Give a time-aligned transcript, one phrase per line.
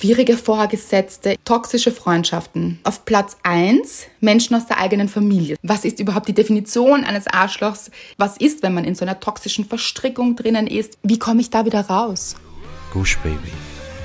[0.00, 2.78] schwierige Vorgesetzte, toxische Freundschaften.
[2.84, 5.56] Auf Platz 1 Menschen aus der eigenen Familie.
[5.62, 7.90] Was ist überhaupt die Definition eines Arschlochs?
[8.16, 10.96] Was ist, wenn man in so einer toxischen Verstrickung drinnen ist?
[11.02, 12.36] Wie komme ich da wieder raus?
[12.94, 13.52] Gush Baby.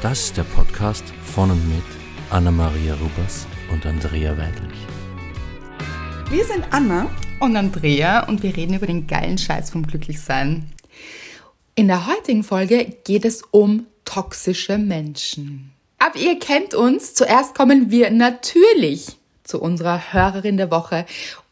[0.02, 1.86] Das ist der Podcast von und mit
[2.30, 4.77] Anna-Maria Rubers und Andrea Weidlich.
[6.30, 7.09] Wir sind Anna
[7.39, 10.70] und Andrea und wir reden über den geilen Scheiß vom Glücklichsein.
[11.75, 15.71] In der heutigen Folge geht es um toxische Menschen.
[16.05, 17.15] Aber ihr kennt uns.
[17.15, 21.07] Zuerst kommen wir natürlich zu unserer Hörerin der Woche.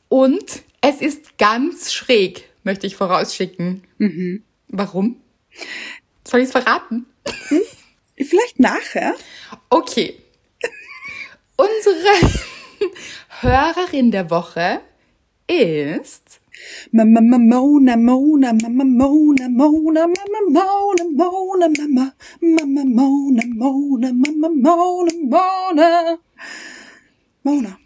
[0.09, 3.84] Und es ist ganz schräg, möchte ich vorausschicken.
[3.97, 4.44] Mhm.
[4.67, 5.20] Warum?
[6.23, 7.08] Soll ich es verraten?
[7.47, 7.61] Hm?
[8.16, 9.16] Vielleicht nachher.
[9.71, 10.20] Okay.
[11.55, 12.31] Unsere
[13.41, 14.81] Hörerin der Woche
[15.47, 16.41] ist
[16.91, 25.14] Mama Mona Mona Mama Mona Mona Mama Mona Mona Mama Mama Mona Mona Mama Mona
[25.23, 26.17] Mona
[27.44, 27.80] Mona.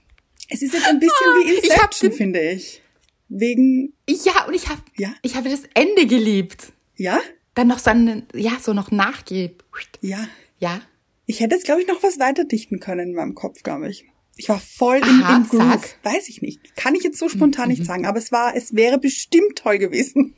[0.49, 2.81] Es ist jetzt ein bisschen wie Inception, ich finde ich.
[3.29, 5.13] Wegen Ja, und ich habe ja?
[5.21, 6.71] ich habe das Ende geliebt.
[6.95, 7.19] Ja?
[7.55, 9.63] Dann noch so ein, ja, so noch nachgeht.
[10.01, 10.27] Ja.
[10.59, 10.81] Ja.
[11.25, 14.05] Ich hätte jetzt glaube ich noch was weiter dichten können in meinem Kopf, glaube ich.
[14.37, 15.81] Ich war voll im, Aha, im Groove.
[15.81, 15.97] Sag.
[16.03, 16.75] Weiß ich nicht.
[16.75, 17.71] Kann ich jetzt so spontan mhm.
[17.71, 20.35] nicht sagen, aber es war, es wäre bestimmt toll gewesen.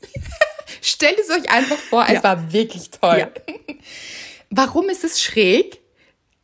[0.82, 2.24] Stellt es euch einfach vor, es ja.
[2.24, 3.18] war wirklich toll.
[3.18, 3.30] Ja.
[4.50, 5.80] Warum ist es schräg?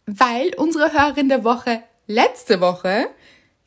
[0.06, 3.08] Weil unsere Hörerin der Woche letzte Woche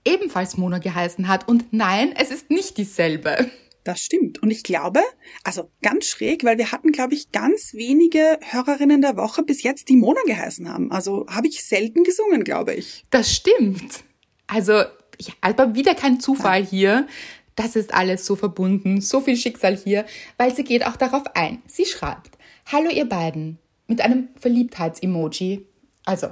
[0.03, 1.47] ebenfalls Mona geheißen hat.
[1.47, 3.49] Und nein, es ist nicht dieselbe.
[3.85, 4.41] Das stimmt.
[4.41, 4.99] Und ich glaube,
[5.43, 9.89] also ganz schräg, weil wir hatten, glaube ich, ganz wenige Hörerinnen der Woche bis jetzt,
[9.89, 10.91] die Mona geheißen haben.
[10.91, 13.05] Also habe ich selten gesungen, glaube ich.
[13.11, 14.03] Das stimmt.
[14.47, 16.67] Also, ja, aber wieder kein Zufall ja.
[16.67, 17.07] hier.
[17.55, 20.05] Das ist alles so verbunden, so viel Schicksal hier,
[20.37, 21.61] weil sie geht auch darauf ein.
[21.67, 25.67] Sie schreibt, Hallo ihr beiden, mit einem Verliebtheits-Emoji.
[26.05, 26.29] Also,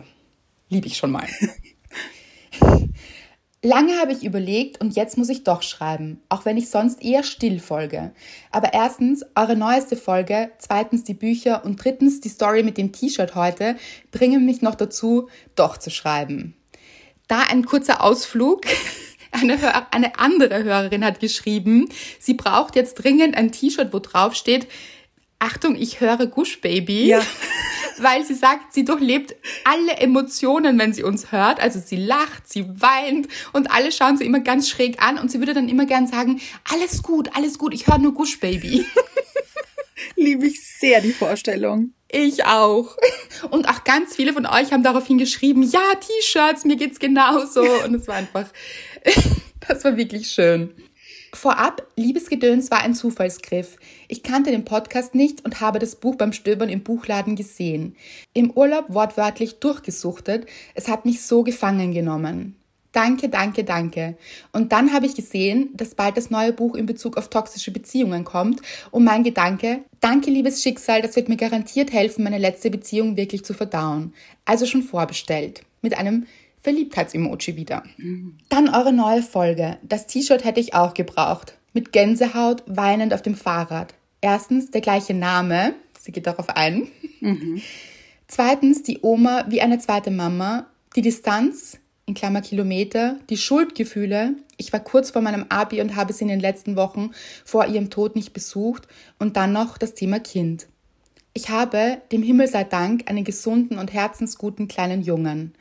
[0.69, 1.27] liebe ich schon mal.
[3.65, 7.23] Lange habe ich überlegt und jetzt muss ich doch schreiben, auch wenn ich sonst eher
[7.23, 8.11] still folge.
[8.51, 13.35] Aber erstens eure neueste Folge, zweitens die Bücher und drittens die Story mit dem T-Shirt
[13.35, 13.77] heute
[14.11, 16.55] bringen mich noch dazu, doch zu schreiben.
[17.29, 18.63] Da ein kurzer Ausflug.
[19.35, 19.57] Eine,
[19.91, 24.67] eine andere Hörerin hat geschrieben, sie braucht jetzt dringend ein T-Shirt, wo drauf steht,
[25.43, 27.07] Achtung, ich höre Gush Baby.
[27.07, 27.21] Ja.
[27.97, 31.59] Weil sie sagt, sie durchlebt alle Emotionen, wenn sie uns hört.
[31.59, 35.39] Also sie lacht, sie weint und alle schauen sie immer ganz schräg an und sie
[35.39, 38.85] würde dann immer gern sagen, alles gut, alles gut, ich höre nur Gush Baby.
[40.15, 41.93] Liebe ich sehr die Vorstellung.
[42.09, 42.95] Ich auch.
[43.49, 47.63] Und auch ganz viele von euch haben daraufhin geschrieben, ja, T-Shirts, mir geht's genauso.
[47.83, 48.47] Und es war einfach,
[49.67, 50.73] das war wirklich schön.
[51.35, 53.77] Vorab, Liebesgedöns war ein Zufallsgriff.
[54.07, 57.95] Ich kannte den Podcast nicht und habe das Buch beim Stöbern im Buchladen gesehen.
[58.33, 60.45] Im Urlaub wortwörtlich durchgesuchtet.
[60.75, 62.55] Es hat mich so gefangen genommen.
[62.91, 64.15] Danke, danke, danke.
[64.51, 68.23] Und dann habe ich gesehen, dass bald das neue Buch in Bezug auf toxische Beziehungen
[68.23, 68.61] kommt.
[68.91, 73.43] Und mein Gedanke, danke, liebes Schicksal, das wird mir garantiert helfen, meine letzte Beziehung wirklich
[73.43, 74.13] zu verdauen.
[74.45, 75.63] Also schon vorbestellt.
[75.81, 76.27] Mit einem
[76.63, 77.83] Verliebtheits-Emoji wieder.
[78.49, 79.77] Dann eure neue Folge.
[79.83, 81.57] Das T-Shirt hätte ich auch gebraucht.
[81.73, 83.93] Mit Gänsehaut, weinend auf dem Fahrrad.
[84.21, 85.75] Erstens der gleiche Name.
[85.99, 86.87] Sie geht darauf ein.
[87.19, 87.61] Mhm.
[88.27, 90.67] Zweitens die Oma wie eine zweite Mama.
[90.95, 94.35] Die Distanz, in Klammer Kilometer, die Schuldgefühle.
[94.57, 97.11] Ich war kurz vor meinem Abi und habe sie in den letzten Wochen
[97.43, 98.87] vor ihrem Tod nicht besucht.
[99.19, 100.67] Und dann noch das Thema Kind.
[101.33, 105.53] Ich habe, dem Himmel sei Dank, einen gesunden und herzensguten kleinen Jungen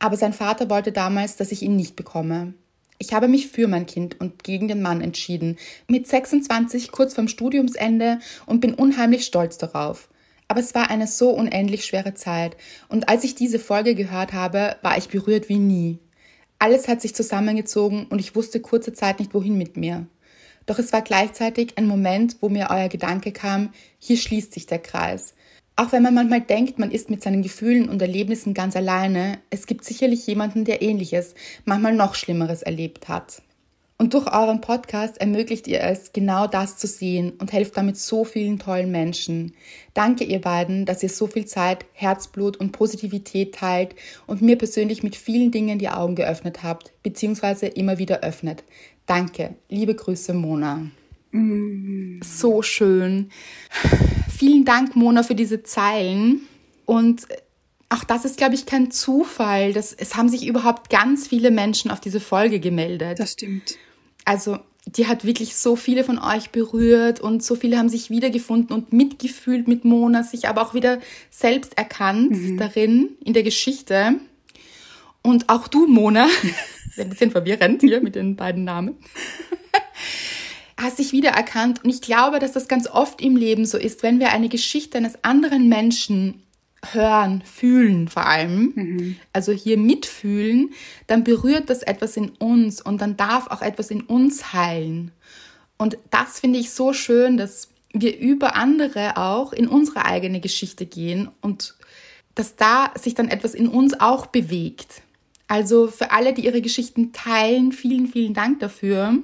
[0.00, 2.54] aber sein Vater wollte damals, dass ich ihn nicht bekomme.
[2.98, 5.56] Ich habe mich für mein Kind und gegen den Mann entschieden,
[5.88, 10.08] mit 26 kurz vorm Studiumsende und bin unheimlich stolz darauf.
[10.48, 12.56] Aber es war eine so unendlich schwere Zeit
[12.88, 15.98] und als ich diese Folge gehört habe, war ich berührt wie nie.
[16.58, 20.06] Alles hat sich zusammengezogen und ich wusste kurze Zeit nicht, wohin mit mir.
[20.66, 24.78] Doch es war gleichzeitig ein Moment, wo mir euer Gedanke kam, hier schließt sich der
[24.78, 25.34] Kreis.
[25.80, 29.66] Auch wenn man manchmal denkt, man ist mit seinen Gefühlen und Erlebnissen ganz alleine, es
[29.66, 31.34] gibt sicherlich jemanden, der ähnliches,
[31.64, 33.40] manchmal noch Schlimmeres erlebt hat.
[33.96, 38.26] Und durch euren Podcast ermöglicht ihr es, genau das zu sehen und helft damit so
[38.26, 39.54] vielen tollen Menschen.
[39.94, 43.94] Danke ihr beiden, dass ihr so viel Zeit, Herzblut und Positivität teilt
[44.26, 48.64] und mir persönlich mit vielen Dingen die Augen geöffnet habt, beziehungsweise immer wieder öffnet.
[49.06, 49.54] Danke.
[49.70, 50.90] Liebe Grüße, Mona.
[51.32, 52.20] Mm.
[52.22, 53.30] So schön.
[54.36, 56.42] Vielen Dank, Mona, für diese Zeilen.
[56.86, 57.26] Und
[57.88, 59.72] auch das ist, glaube ich, kein Zufall.
[59.72, 63.18] Das, es haben sich überhaupt ganz viele Menschen auf diese Folge gemeldet.
[63.18, 63.76] Das stimmt.
[64.24, 68.74] Also die hat wirklich so viele von euch berührt und so viele haben sich wiedergefunden
[68.74, 71.00] und mitgefühlt mit Mona, sich aber auch wieder
[71.30, 72.56] selbst erkannt Mhm.
[72.58, 74.14] darin, in der Geschichte.
[75.22, 76.26] Und auch du, Mona,
[76.96, 78.96] ein bisschen verwirrend hier mit den beiden Namen,
[80.80, 81.84] hast dich wiedererkannt.
[81.84, 84.98] Und ich glaube, dass das ganz oft im Leben so ist, wenn wir eine Geschichte
[84.98, 86.42] eines anderen Menschen
[86.92, 90.70] hören, fühlen vor allem, also hier mitfühlen,
[91.06, 95.12] dann berührt das etwas in uns und dann darf auch etwas in uns heilen.
[95.76, 100.86] Und das finde ich so schön, dass wir über andere auch in unsere eigene Geschichte
[100.86, 101.74] gehen und
[102.34, 105.02] dass da sich dann etwas in uns auch bewegt.
[105.48, 109.18] Also für alle, die ihre Geschichten teilen, vielen, vielen Dank dafür,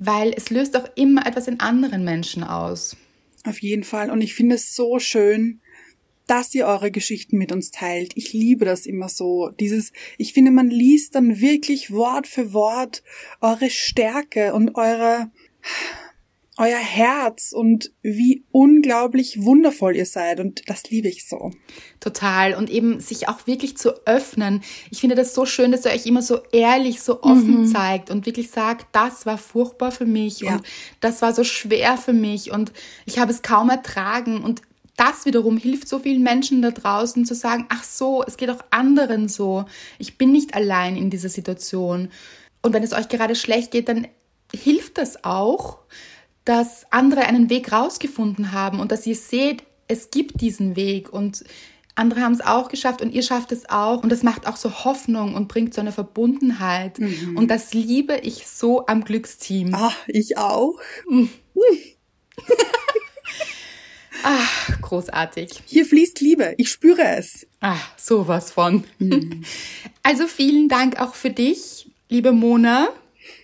[0.00, 2.96] weil es löst auch immer etwas in anderen Menschen aus.
[3.44, 4.10] Auf jeden Fall.
[4.10, 5.60] Und ich finde es so schön,
[6.26, 8.12] dass ihr eure Geschichten mit uns teilt.
[8.14, 9.50] Ich liebe das immer so.
[9.60, 13.02] Dieses, ich finde, man liest dann wirklich Wort für Wort
[13.40, 15.30] eure Stärke und eure,
[16.60, 20.40] euer Herz und wie unglaublich wundervoll ihr seid.
[20.40, 21.52] Und das liebe ich so.
[22.00, 22.54] Total.
[22.54, 24.62] Und eben sich auch wirklich zu öffnen.
[24.90, 28.26] Ich finde das so schön, dass ihr euch immer so ehrlich, so offen zeigt und
[28.26, 30.56] wirklich sagt, das war furchtbar für mich Ja.
[30.56, 30.62] und
[31.00, 32.72] das war so schwer für mich und
[33.06, 34.44] ich habe es kaum ertragen.
[34.44, 34.60] Und
[34.96, 38.62] das wiederum hilft so vielen Menschen da draußen zu sagen, ach so, es geht auch
[38.68, 39.64] anderen so.
[39.98, 42.10] Ich bin nicht allein in dieser Situation.
[42.60, 44.06] Und wenn es euch gerade schlecht geht, dann
[44.54, 45.78] hilft das auch,
[46.50, 51.44] dass andere einen Weg rausgefunden haben und dass ihr seht, es gibt diesen Weg und
[51.94, 54.84] andere haben es auch geschafft und ihr schafft es auch und das macht auch so
[54.84, 56.98] Hoffnung und bringt so eine Verbundenheit
[57.36, 59.72] und das liebe ich so am Glücksteam.
[59.76, 60.74] Ah, ich auch.
[64.24, 65.62] Ach, großartig.
[65.66, 66.54] Hier fließt Liebe.
[66.56, 67.46] Ich spüre es.
[67.60, 68.82] Ah, sowas von.
[70.02, 72.88] Also vielen Dank auch für dich, liebe Mona,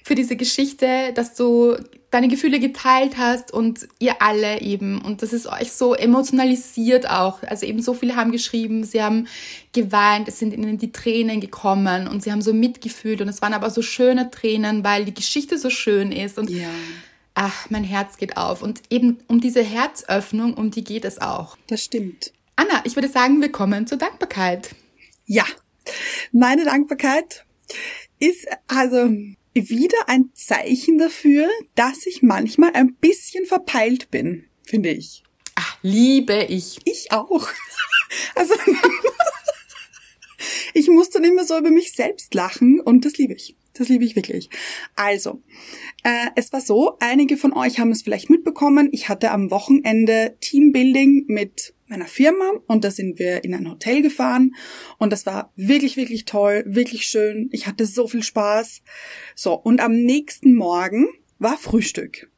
[0.02, 1.76] für diese Geschichte, dass du
[2.10, 7.42] deine Gefühle geteilt hast und ihr alle eben und das ist euch so emotionalisiert auch.
[7.42, 9.26] Also eben so viele haben geschrieben, sie haben
[9.72, 13.54] geweint, es sind ihnen die Tränen gekommen und sie haben so mitgefühlt und es waren
[13.54, 16.68] aber so schöne Tränen, weil die Geschichte so schön ist und Ja.
[17.34, 21.56] ach, mein Herz geht auf und eben um diese Herzöffnung, um die geht es auch.
[21.66, 22.32] Das stimmt.
[22.54, 24.74] Anna, ich würde sagen, wir kommen zur Dankbarkeit.
[25.26, 25.44] Ja,
[26.32, 27.44] meine Dankbarkeit
[28.18, 29.10] ist also
[29.56, 35.22] wieder ein Zeichen dafür, dass ich manchmal ein bisschen verpeilt bin, finde ich.
[35.54, 36.78] Ach, liebe ich.
[36.84, 37.48] Ich auch.
[38.36, 38.54] Also
[40.74, 43.56] ich muss dann immer so über mich selbst lachen und das liebe ich.
[43.72, 44.48] Das liebe ich wirklich.
[44.94, 45.42] Also,
[46.04, 48.88] äh, es war so, einige von euch haben es vielleicht mitbekommen.
[48.92, 54.02] Ich hatte am Wochenende Teambuilding mit meiner Firma und da sind wir in ein Hotel
[54.02, 54.54] gefahren
[54.98, 57.48] und das war wirklich, wirklich toll, wirklich schön.
[57.52, 58.82] Ich hatte so viel Spaß.
[59.34, 62.30] So, und am nächsten Morgen war Frühstück.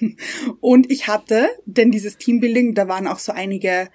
[0.60, 3.90] Und ich hatte, denn dieses Teambuilding, da waren auch so einige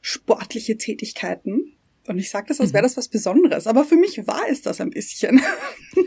[0.00, 1.76] sportliche Tätigkeiten.
[2.06, 3.66] Und ich sage das, als wäre das was Besonderes.
[3.66, 5.40] Aber für mich war es das ein bisschen.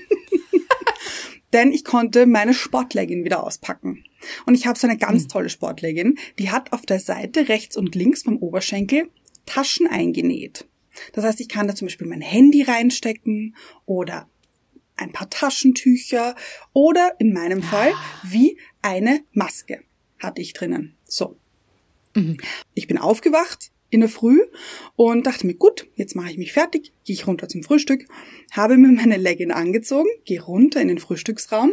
[1.53, 4.03] Denn ich konnte meine Sportlegging wieder auspacken.
[4.45, 6.17] Und ich habe so eine ganz tolle Sportlegging.
[6.39, 9.09] Die hat auf der Seite rechts und links vom Oberschenkel
[9.45, 10.67] Taschen eingenäht.
[11.13, 13.55] Das heißt, ich kann da zum Beispiel mein Handy reinstecken
[13.85, 14.27] oder
[14.97, 16.35] ein paar Taschentücher
[16.73, 17.93] oder in meinem Fall
[18.23, 19.83] wie eine Maske
[20.19, 20.97] hatte ich drinnen.
[21.05, 21.37] So.
[22.73, 24.39] Ich bin aufgewacht in der Früh
[24.95, 28.05] und dachte mir, gut, jetzt mache ich mich fertig, gehe ich runter zum Frühstück,
[28.51, 31.71] habe mir meine Legging angezogen, gehe runter in den Frühstücksraum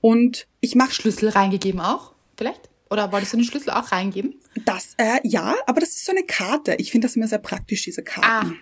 [0.00, 2.70] und ich mache Schlüssel reingegeben auch, vielleicht?
[2.90, 4.34] Oder wolltest du den Schlüssel auch reingeben?
[4.64, 6.74] das, äh, ja, aber das ist so eine Karte.
[6.78, 8.58] Ich finde das immer sehr praktisch, diese Karten.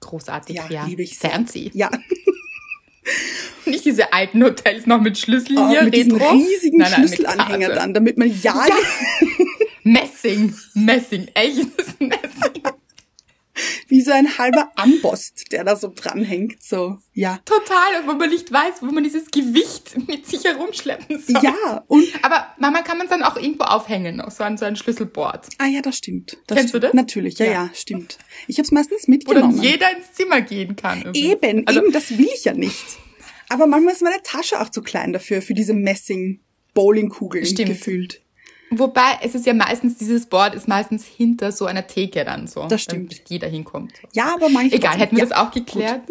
[0.00, 0.86] Großartig, Ja, ja.
[0.86, 1.30] liebe ich sehr.
[1.30, 1.70] Fancy.
[1.74, 1.90] Ja,
[3.66, 6.30] Nicht diese alten Hotels noch mit Schlüssel oh, hier, mit Retro.
[6.30, 7.80] riesigen Nein, nein, Schlüsselanhänger Karte.
[7.80, 8.74] dann, damit man ja, Ja.
[9.90, 12.62] Messing, Messing, echtes Messing.
[13.86, 17.38] wie so ein halber Ambost, der da so dranhängt, so, ja.
[17.44, 21.40] Total, wo man nicht weiß, wo man dieses Gewicht mit sich herumschleppen soll.
[21.40, 24.64] Ja, und, Aber Mama kann man es dann auch irgendwo aufhängen, auf so ein, so
[24.64, 25.46] ein Schlüsselboard.
[25.58, 26.36] ah ja, das stimmt.
[26.48, 26.84] Das Kennst du stimmt.
[26.84, 26.94] das?
[26.94, 27.70] Natürlich, ja, ja, Ja.
[27.72, 28.18] stimmt.
[28.48, 29.54] Ich habe es meistens Wo mitgenommen.
[29.56, 31.02] dann jeder ins Zimmer gehen kann.
[31.02, 31.30] irgendwie.
[31.30, 32.84] Eben, Also, eben, das will ich ja nicht.
[33.48, 38.20] Aber manchmal ist meine Tasche auch zu klein dafür, für diese Messing-Bowlingkugeln gefühlt.
[38.70, 42.66] Wobei, es ist ja meistens, dieses Board ist meistens hinter so einer Theke dann so.
[42.66, 43.12] Das stimmt.
[43.12, 43.92] Damit jeder hinkommt.
[44.12, 44.78] Ja, aber manchmal.
[44.78, 46.02] Egal, hätten wir ja, das auch geklärt.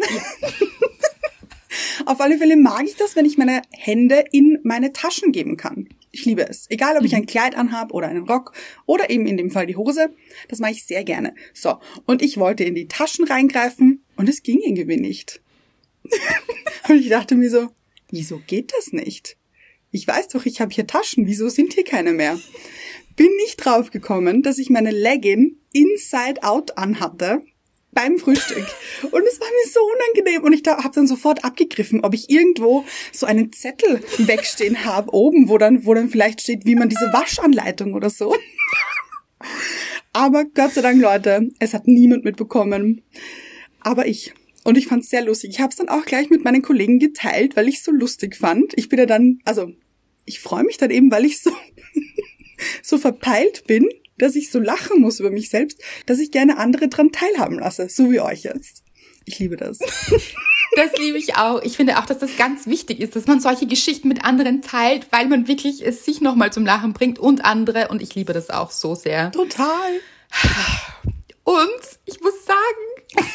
[2.06, 5.88] Auf alle Fälle mag ich das, wenn ich meine Hände in meine Taschen geben kann.
[6.12, 6.66] Ich liebe es.
[6.70, 8.52] Egal, ob ich ein Kleid anhab oder einen Rock
[8.86, 10.14] oder eben in dem Fall die Hose.
[10.48, 11.34] Das mache ich sehr gerne.
[11.52, 15.42] So, und ich wollte in die Taschen reingreifen und es ging irgendwie nicht.
[16.88, 17.68] und ich dachte mir so,
[18.10, 19.36] wieso geht das nicht?
[19.96, 22.38] Ich weiß doch, ich habe hier Taschen, wieso sind hier keine mehr?
[23.16, 27.40] Bin nicht draufgekommen, dass ich meine Legging inside out anhatte
[27.92, 28.66] beim Frühstück.
[29.04, 30.44] Und es war mir so unangenehm.
[30.44, 35.14] Und ich da habe dann sofort abgegriffen, ob ich irgendwo so einen Zettel wegstehen habe,
[35.14, 38.36] oben, wo dann, wo dann vielleicht steht, wie man diese Waschanleitung oder so.
[40.12, 43.00] Aber Gott sei Dank, Leute, es hat niemand mitbekommen.
[43.80, 44.34] Aber ich.
[44.62, 45.52] Und ich fand es sehr lustig.
[45.52, 48.36] Ich habe es dann auch gleich mit meinen Kollegen geteilt, weil ich es so lustig
[48.36, 48.74] fand.
[48.76, 49.72] Ich bin ja dann, also
[50.26, 51.50] ich freue mich dann eben, weil ich so,
[52.82, 56.88] so verpeilt bin, dass ich so lachen muss über mich selbst, dass ich gerne andere
[56.88, 58.82] dran teilhaben lasse, so wie euch jetzt.
[59.24, 59.78] Ich liebe das.
[60.74, 61.62] Das liebe ich auch.
[61.62, 65.06] Ich finde auch, dass das ganz wichtig ist, dass man solche Geschichten mit anderen teilt,
[65.10, 67.88] weil man wirklich es sich nochmal zum Lachen bringt und andere.
[67.88, 69.32] Und ich liebe das auch so sehr.
[69.32, 70.00] Total.
[71.44, 73.26] Und ich muss sagen,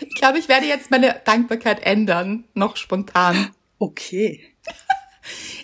[0.00, 3.50] ich glaube, ich werde jetzt meine Dankbarkeit ändern, noch spontan.
[3.78, 4.42] Okay.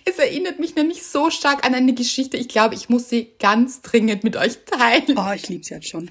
[0.05, 2.37] Es erinnert mich nämlich so stark an eine Geschichte.
[2.37, 5.17] Ich glaube, ich muss sie ganz dringend mit euch teilen.
[5.19, 6.11] Oh, ich lieb's jetzt schon.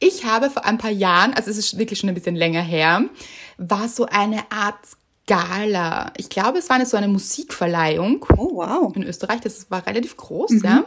[0.00, 3.04] Ich habe vor ein paar Jahren, also es ist wirklich schon ein bisschen länger her,
[3.56, 4.78] war so eine Art
[5.26, 6.12] Gala.
[6.16, 8.94] Ich glaube, es war eine, so eine Musikverleihung Oh, wow.
[8.96, 9.40] in Österreich.
[9.40, 10.84] Das war relativ groß, ja.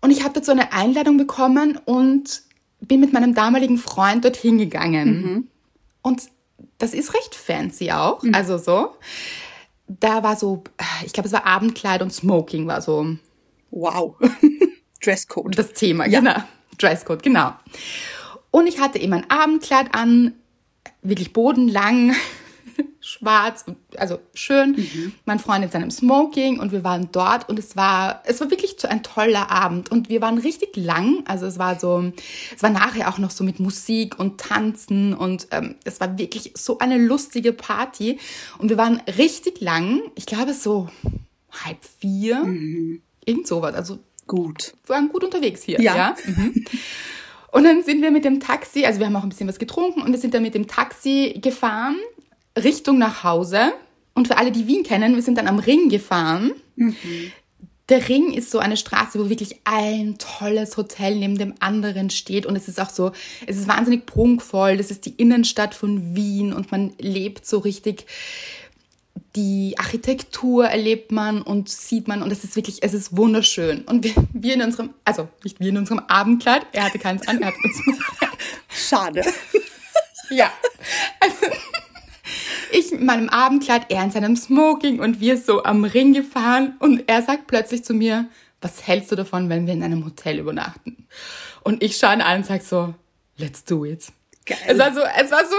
[0.00, 2.42] Und ich habe dazu eine Einladung bekommen und
[2.80, 5.48] bin mit meinem damaligen Freund dorthin gegangen.
[6.02, 6.22] Und
[6.78, 8.96] das ist recht fancy auch, also so.
[10.00, 10.62] Da war so,
[11.04, 13.16] ich glaube, es war Abendkleid und Smoking war so
[13.70, 14.16] Wow.
[15.02, 15.58] Dresscode.
[15.58, 16.20] das Thema, Ja.
[16.20, 16.36] genau.
[16.78, 17.52] Dresscode, genau.
[18.50, 20.34] Und ich hatte eben ein Abendkleid an,
[21.02, 22.14] wirklich bodenlang,
[23.22, 23.64] schwarz,
[23.96, 24.76] also schön.
[25.24, 28.76] Mein Freund in seinem Smoking und wir waren dort und es war, es war wirklich
[28.78, 31.22] so ein toller Abend und wir waren richtig lang.
[31.26, 32.12] Also es war so,
[32.54, 36.52] es war nachher auch noch so mit Musik und Tanzen und ähm, es war wirklich
[36.56, 38.18] so eine lustige Party
[38.58, 40.02] und wir waren richtig lang.
[40.16, 40.88] Ich glaube so
[41.64, 42.44] halb vier,
[43.24, 43.74] irgend sowas.
[43.74, 44.74] Also Gut.
[44.86, 45.80] wir waren gut unterwegs hier.
[45.80, 45.96] Ja.
[45.96, 46.16] Ja.
[46.24, 46.64] Mhm.
[47.52, 50.00] Und dann sind wir mit dem Taxi, also wir haben auch ein bisschen was getrunken
[50.00, 51.96] und wir sind dann mit dem Taxi gefahren
[52.56, 53.72] Richtung nach Hause.
[54.14, 56.52] Und für alle, die Wien kennen, wir sind dann am Ring gefahren.
[57.88, 62.46] Der Ring ist so eine Straße, wo wirklich ein tolles Hotel neben dem anderen steht.
[62.46, 63.12] Und es ist auch so,
[63.46, 64.76] es ist wahnsinnig prunkvoll.
[64.76, 68.06] Das ist die Innenstadt von Wien und man lebt so richtig
[69.34, 73.82] die Architektur erlebt man und sieht man und es ist wirklich, es ist wunderschön.
[73.82, 77.40] Und wir, wir in unserem, also nicht wir in unserem Abendkleid, er hatte keins an,
[77.40, 77.80] er hat uns,
[78.68, 79.22] Schade.
[80.30, 80.52] ja.
[81.20, 81.46] Also,
[82.72, 87.04] ich in meinem Abendkleid, er in seinem Smoking und wir so am Ring gefahren und
[87.08, 88.26] er sagt plötzlich zu mir,
[88.60, 91.06] was hältst du davon, wenn wir in einem Hotel übernachten?
[91.62, 92.94] Und ich schaue ihn an und sag so,
[93.36, 94.06] let's do it.
[94.46, 94.58] Geil.
[94.66, 95.56] Es war so, es war so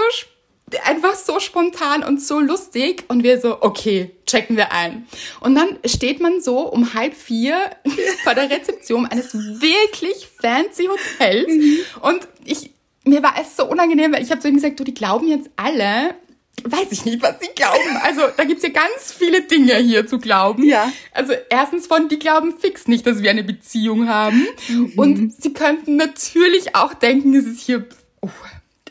[0.84, 5.06] einfach so spontan und so lustig und wir so, okay, checken wir ein.
[5.40, 7.56] Und dann steht man so um halb vier
[8.24, 11.52] vor der Rezeption eines wirklich fancy Hotels
[12.00, 12.70] und ich,
[13.04, 15.50] mir war es so unangenehm, weil ich habe zu ihm gesagt, du, die glauben jetzt
[15.56, 16.14] alle,
[16.64, 17.96] weiß ich nicht, was sie glauben.
[18.02, 20.64] Also da gibt's ja ganz viele Dinge hier zu glauben.
[20.64, 20.92] Ja.
[21.12, 24.46] Also erstens von, die glauben fix nicht, dass wir eine Beziehung haben.
[24.96, 27.86] Und sie könnten natürlich auch denken, es ist hier...
[28.20, 28.30] Oh,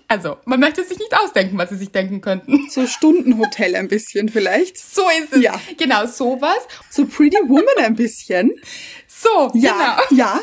[0.08, 2.70] also, man möchte sich nicht ausdenken, was sie sich denken könnten.
[2.70, 4.78] So Stundenhotel ein bisschen vielleicht.
[4.78, 5.42] So ist es.
[5.42, 5.60] Ja.
[5.78, 6.60] Genau, sowas.
[6.92, 8.52] So Pretty Woman ein bisschen.
[9.08, 10.22] So, Ja, genau.
[10.22, 10.42] ja.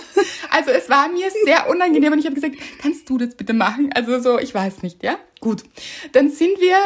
[0.50, 3.90] Also es war mir sehr unangenehm und ich habe gesagt, kannst du das bitte machen?
[3.94, 5.18] Also so, ich weiß nicht, ja?
[5.40, 5.62] Gut.
[6.12, 6.76] Dann sind wir,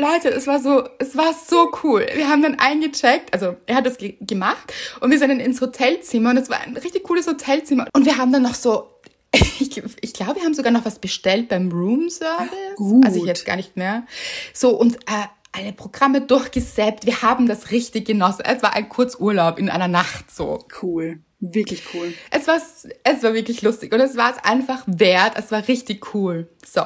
[0.00, 2.06] Leute, es war so, es war so cool.
[2.14, 5.60] Wir haben dann eingecheckt, also er hat das ge gemacht und wir sind dann ins
[5.60, 8.88] Hotelzimmer und es war ein richtig cooles Hotelzimmer und wir haben dann noch so
[9.34, 12.76] ich, ich glaube, wir haben sogar noch was bestellt beim Roomservice.
[12.76, 13.04] Gut.
[13.04, 14.04] Also ich jetzt gar nicht mehr.
[14.52, 17.06] So, und äh, alle Programme durchgesäppt.
[17.06, 18.42] Wir haben das richtig genossen.
[18.44, 20.64] Es war ein Kurzurlaub in einer Nacht so.
[20.82, 21.20] Cool.
[21.40, 22.12] Wirklich cool.
[22.30, 25.34] Es war, es war wirklich lustig und es war es einfach wert.
[25.36, 26.48] Es war richtig cool.
[26.66, 26.82] So.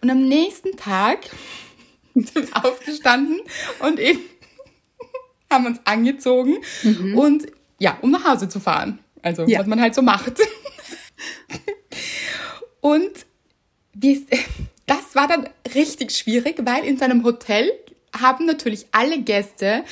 [0.00, 1.20] Und am nächsten Tag
[2.24, 3.40] sind aufgestanden
[3.80, 4.20] und eben
[5.50, 6.56] haben uns angezogen
[7.14, 7.46] und
[7.78, 8.98] ja, um nach Hause zu fahren.
[9.22, 9.58] Also, Ja.
[9.60, 10.32] was man halt so macht.
[12.80, 13.10] und
[14.86, 17.70] das war dann richtig schwierig, weil in seinem Hotel
[18.18, 19.84] haben natürlich alle Gäste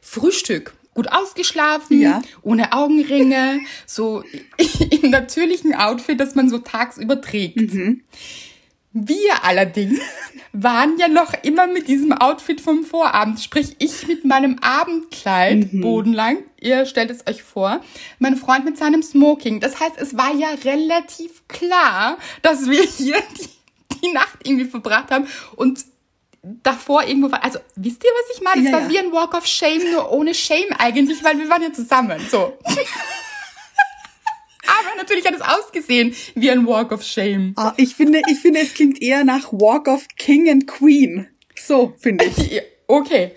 [0.00, 0.74] Frühstück.
[0.94, 2.22] Gut ausgeschlafen, Ja.
[2.42, 4.22] ohne Augenringe, so
[5.02, 7.72] im natürlichen Outfit, das man so tagsüber trägt.
[8.96, 9.98] Wir allerdings
[10.52, 16.38] waren ja noch immer mit diesem Outfit vom Vorabend, sprich ich mit meinem Abendkleid bodenlang,
[16.60, 17.80] ihr stellt es euch vor,
[18.20, 19.58] mein Freund mit seinem Smoking.
[19.58, 25.10] Das heißt, es war ja relativ klar, dass wir hier die, die Nacht irgendwie verbracht
[25.10, 25.80] haben und
[26.62, 27.42] davor irgendwo war.
[27.42, 28.60] Also, wisst ihr, was ich meine?
[28.60, 28.90] Es Ja, war ja.
[28.90, 32.20] wie ein Walk of Shame, nur ohne Shame eigentlich, weil wir waren ja zusammen.
[32.30, 32.56] So.
[34.66, 37.52] Aber natürlich hat es ausgesehen wie ein Walk of Shame.
[37.56, 41.28] Ah, ich finde, ich finde, es klingt eher nach Walk of King and Queen.
[41.54, 42.62] So, finde ich.
[42.86, 43.32] Okay.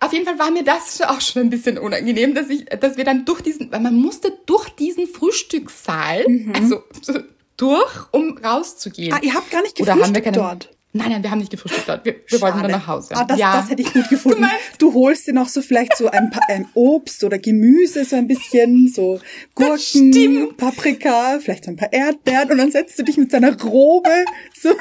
[0.00, 3.04] Auf jeden Fall war mir das auch schon ein bisschen unangenehm, dass ich, dass wir
[3.04, 7.20] dann durch diesen, weil man musste durch diesen Frühstückssaal, also so
[7.56, 9.10] durch, um rauszugehen.
[9.10, 9.14] Mhm.
[9.14, 10.70] Ah, ihr habt gar nicht Oder gefrühstückt haben wir keine, dort.
[10.92, 12.04] Nein, nein, wir haben nicht gefrühstückt dort.
[12.04, 13.14] Wir, wir wollten dann nach Hause.
[13.16, 13.60] Ah, das, ja.
[13.60, 14.40] das hätte ich gut gefunden.
[14.40, 18.16] meinst- Du, holst dir noch so vielleicht so ein paar ähm, Obst oder Gemüse, so
[18.16, 19.20] ein bisschen, so
[19.54, 20.56] Gurken.
[20.56, 24.24] Paprika, vielleicht so ein paar Erdbeeren und dann setzt du dich mit deiner Robe
[24.60, 24.74] so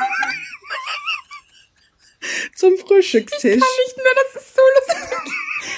[2.56, 3.60] zum Frühstückstisch.
[3.60, 5.10] kann nicht mehr, das ist so lustig.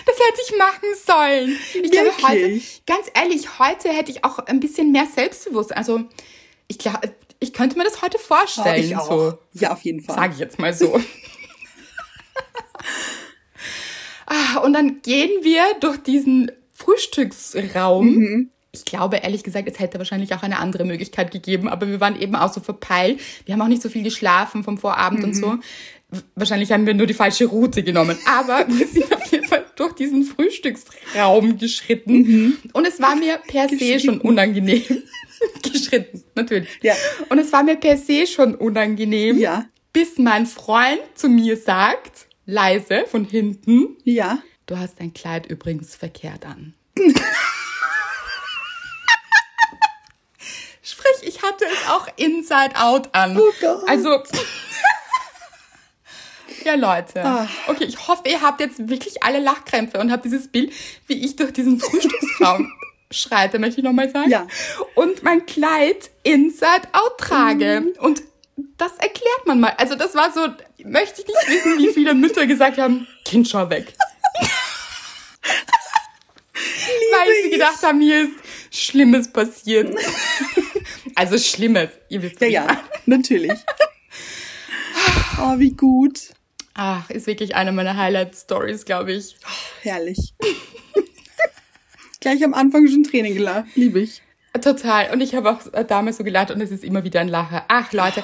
[0.05, 1.57] Das hätte ich machen sollen.
[1.83, 5.77] Ich glaube, heute, ganz ehrlich, heute hätte ich auch ein bisschen mehr Selbstbewusstsein.
[5.77, 6.01] Also,
[6.67, 8.81] ich glaube, ich könnte mir das heute vorstellen.
[8.83, 9.07] ich auch.
[9.07, 9.37] So.
[9.53, 10.15] Ja, auf jeden Fall.
[10.15, 10.97] Sage ich jetzt mal so.
[14.27, 18.07] ah, und dann gehen wir durch diesen Frühstücksraum.
[18.15, 18.49] Mhm.
[18.73, 22.17] Ich glaube, ehrlich gesagt, es hätte wahrscheinlich auch eine andere Möglichkeit gegeben, aber wir waren
[22.19, 23.19] eben auch so verpeilt.
[23.45, 25.33] Wir haben auch nicht so viel geschlafen vom Vorabend und Mhm.
[25.33, 25.57] so.
[26.35, 28.17] Wahrscheinlich haben wir nur die falsche Route genommen.
[28.25, 32.57] Aber wir sind auf jeden Fall durch diesen Frühstücksraum geschritten.
[32.73, 34.83] Und es war mir per se schon unangenehm.
[35.63, 36.67] geschritten, natürlich.
[36.81, 36.93] Ja.
[37.29, 39.65] Und es war mir per se schon unangenehm, Ja.
[39.93, 44.39] bis mein Freund zu mir sagt, leise von hinten, Ja.
[44.67, 46.73] du hast dein Kleid übrigens verkehrt an.
[50.83, 53.37] Sprich, ich hatte es auch inside out an.
[53.37, 53.87] Oh Gott.
[53.87, 54.21] Also,
[56.65, 57.23] ja Leute.
[57.23, 57.47] Ah.
[57.67, 60.71] Okay, ich hoffe, ihr habt jetzt wirklich alle Lachkrämpfe und habt dieses Bild,
[61.07, 62.71] wie ich durch diesen Frühstücksraum
[63.11, 64.29] schreite, möchte ich nochmal sagen.
[64.29, 64.47] Ja.
[64.95, 67.81] Und mein Kleid inside out trage.
[67.81, 67.91] Mhm.
[67.99, 68.23] Und
[68.77, 69.73] das erklärt man mal.
[69.77, 70.47] Also das war so,
[70.85, 73.93] möchte ich nicht wissen, wie viele Mütter gesagt haben, Kind, schau weg.
[76.53, 78.31] Weil sie gedacht haben, hier ist
[78.71, 79.95] Schlimmes passiert.
[81.15, 82.53] also Schlimmes, ihr wisst Ja, wie.
[82.53, 83.59] ja, natürlich.
[85.41, 86.19] Oh, wie gut.
[86.73, 89.35] Ach, ist wirklich eine meiner Highlight-Stories, glaube ich.
[89.81, 90.33] Herrlich.
[92.19, 93.65] Gleich am Anfang schon Tränen gelacht.
[93.75, 94.21] Liebe ich.
[94.61, 95.11] Total.
[95.11, 97.65] Und ich habe auch äh, damals so gelacht und es ist immer wieder ein Lacher.
[97.67, 98.23] Ach, Leute.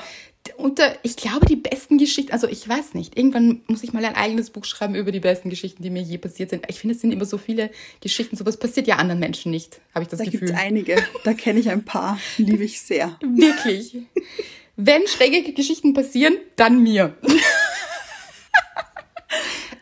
[0.55, 4.15] Unter, ich glaube, die besten Geschichten, also ich weiß nicht, irgendwann muss ich mal ein
[4.15, 6.65] eigenes Buch schreiben über die besten Geschichten, die mir je passiert sind.
[6.69, 7.69] Ich finde, es sind immer so viele
[8.01, 10.47] Geschichten, sowas passiert ja anderen Menschen nicht, habe ich das Da Gefühl.
[10.47, 11.03] gibt's einige.
[11.25, 12.17] Da kenne ich ein paar.
[12.37, 13.17] Liebe ich sehr.
[13.21, 13.97] Wirklich.
[14.77, 17.17] Wenn schräge Geschichten passieren, dann mir.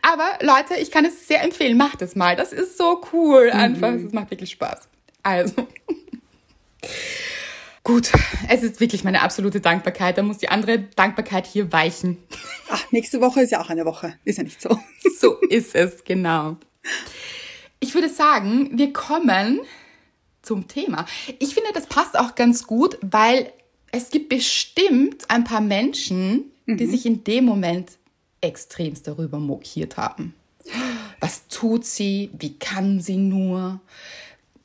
[0.06, 1.76] Aber Leute, ich kann es sehr empfehlen.
[1.76, 2.36] Macht es mal.
[2.36, 3.50] Das ist so cool.
[3.50, 3.92] Einfach.
[3.92, 4.88] Es macht wirklich Spaß.
[5.24, 5.66] Also.
[7.82, 8.12] Gut.
[8.48, 10.16] Es ist wirklich meine absolute Dankbarkeit.
[10.16, 12.18] Da muss die andere Dankbarkeit hier weichen.
[12.68, 14.14] Ach, nächste Woche ist ja auch eine Woche.
[14.24, 14.78] Ist ja nicht so.
[15.18, 16.58] So ist es, genau.
[17.80, 19.60] Ich würde sagen, wir kommen
[20.42, 21.06] zum Thema.
[21.38, 23.50] Ich finde, das passt auch ganz gut, weil
[23.92, 27.92] es gibt bestimmt ein paar Menschen, die sich in dem Moment
[28.40, 30.34] extremst darüber mokiert haben.
[31.20, 32.30] Was tut sie?
[32.38, 33.80] Wie kann sie nur?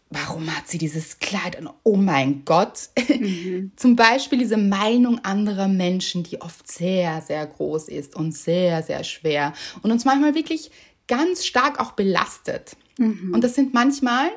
[0.09, 1.69] Warum hat sie dieses Kleid an?
[1.83, 2.89] Oh mein Gott.
[3.77, 9.03] Zum Beispiel diese Meinung anderer Menschen, die oft sehr, sehr groß ist und sehr, sehr
[9.05, 10.69] schwer und uns manchmal wirklich
[11.07, 12.75] ganz stark auch belastet.
[12.97, 14.29] Und das sind manchmal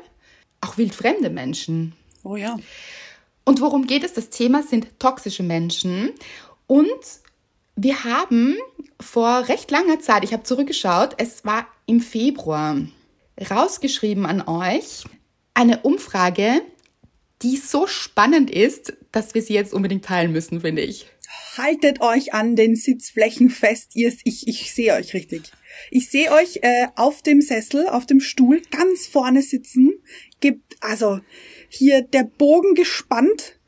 [0.60, 1.92] auch wildfremde Menschen.
[2.22, 2.56] Oh ja.
[3.44, 4.14] Und worum geht es?
[4.14, 6.12] Das Thema sind toxische Menschen.
[6.66, 6.88] Und
[7.76, 8.56] wir haben
[9.00, 12.80] vor recht langer Zeit, ich habe zurückgeschaut, es war im Februar,
[13.50, 15.04] rausgeschrieben an euch
[15.54, 16.62] eine Umfrage,
[17.42, 21.06] die so spannend ist, dass wir sie jetzt unbedingt teilen müssen, finde ich.
[21.56, 23.94] Haltet euch an den Sitzflächen fest.
[23.94, 25.42] Ihr, ich, ich sehe euch richtig.
[25.90, 29.92] Ich sehe euch äh, auf dem Sessel, auf dem Stuhl, ganz vorne sitzen.
[30.40, 31.20] Gibt also
[31.68, 33.58] hier der Bogen gespannt.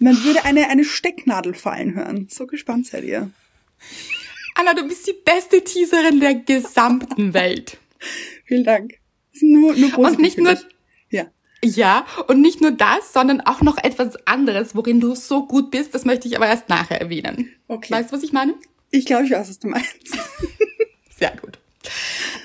[0.00, 2.28] Man würde eine, eine Stecknadel fallen hören.
[2.30, 3.30] So gespannt seid ihr.
[4.54, 7.78] Anna, du bist die beste Teaserin der gesamten Welt.
[8.44, 8.92] Vielen Dank.
[9.40, 10.58] Nur, nur Und nicht nur-.
[11.10, 11.26] Ja.
[11.64, 15.94] Ja, und nicht nur das, sondern auch noch etwas anderes, worin du so gut bist.
[15.94, 17.50] Das möchte ich aber erst nachher erwähnen.
[17.68, 17.92] Okay.
[17.92, 18.54] Weißt du, was ich meine?
[18.90, 19.96] Ich glaube, ich weiß, was du meinst.
[21.18, 21.58] Sehr gut.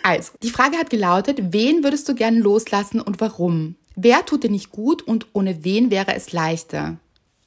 [0.03, 3.75] Also, die Frage hat gelautet, wen würdest du gern loslassen und warum?
[3.95, 6.97] Wer tut dir nicht gut und ohne wen wäre es leichter?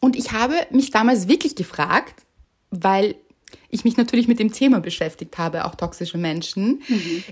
[0.00, 2.22] Und ich habe mich damals wirklich gefragt,
[2.70, 3.14] weil
[3.70, 6.82] ich mich natürlich mit dem Thema beschäftigt habe, auch toxische Menschen.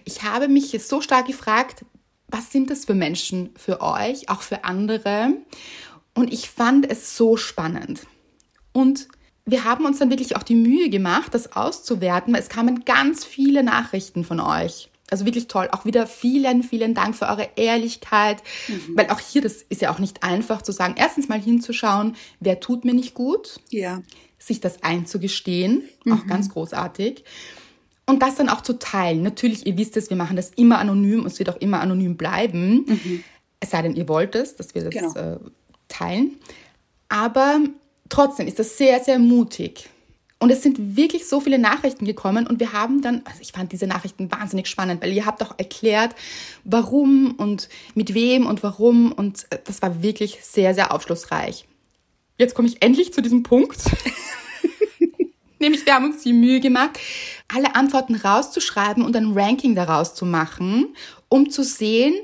[0.04, 1.84] Ich habe mich so stark gefragt,
[2.28, 5.32] was sind das für Menschen für euch, auch für andere?
[6.14, 8.02] Und ich fand es so spannend.
[8.72, 9.08] Und
[9.46, 13.24] wir haben uns dann wirklich auch die Mühe gemacht, das auszuwerten, weil es kamen ganz
[13.24, 14.90] viele Nachrichten von euch.
[15.10, 15.68] Also wirklich toll.
[15.72, 18.42] Auch wieder vielen, vielen Dank für eure Ehrlichkeit.
[18.68, 18.94] Mhm.
[18.94, 22.60] Weil auch hier, das ist ja auch nicht einfach zu sagen, erstens mal hinzuschauen, wer
[22.60, 23.58] tut mir nicht gut.
[23.70, 24.02] Ja.
[24.38, 25.82] Sich das einzugestehen.
[26.04, 26.12] Mhm.
[26.12, 27.24] Auch ganz großartig.
[28.06, 29.22] Und das dann auch zu teilen.
[29.22, 32.16] Natürlich, ihr wisst es, wir machen das immer anonym und es wird auch immer anonym
[32.16, 32.84] bleiben.
[32.86, 33.24] Mhm.
[33.60, 35.14] Es sei denn, ihr wollt es, dass wir das genau.
[35.14, 35.38] äh,
[35.88, 36.38] teilen.
[37.08, 37.60] Aber
[38.08, 39.88] trotzdem ist das sehr, sehr mutig.
[40.40, 43.72] Und es sind wirklich so viele Nachrichten gekommen und wir haben dann, also ich fand
[43.72, 46.14] diese Nachrichten wahnsinnig spannend, weil ihr habt auch erklärt,
[46.62, 51.66] warum und mit wem und warum und äh, das war wirklich sehr, sehr aufschlussreich.
[52.38, 53.78] Jetzt komme ich endlich zu diesem Punkt.
[55.58, 56.98] Nämlich, wir haben uns die Mühe gemacht,
[57.48, 60.94] alle Antworten rauszuschreiben und ein Ranking daraus zu machen,
[61.28, 62.14] um zu sehen,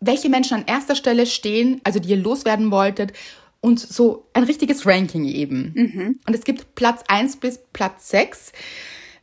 [0.00, 3.12] welche Menschen an erster Stelle stehen, also die ihr loswerden wolltet
[3.60, 5.72] und so ein richtiges Ranking eben.
[5.74, 6.20] Mhm.
[6.26, 8.52] Und es gibt Platz 1 bis Platz 6,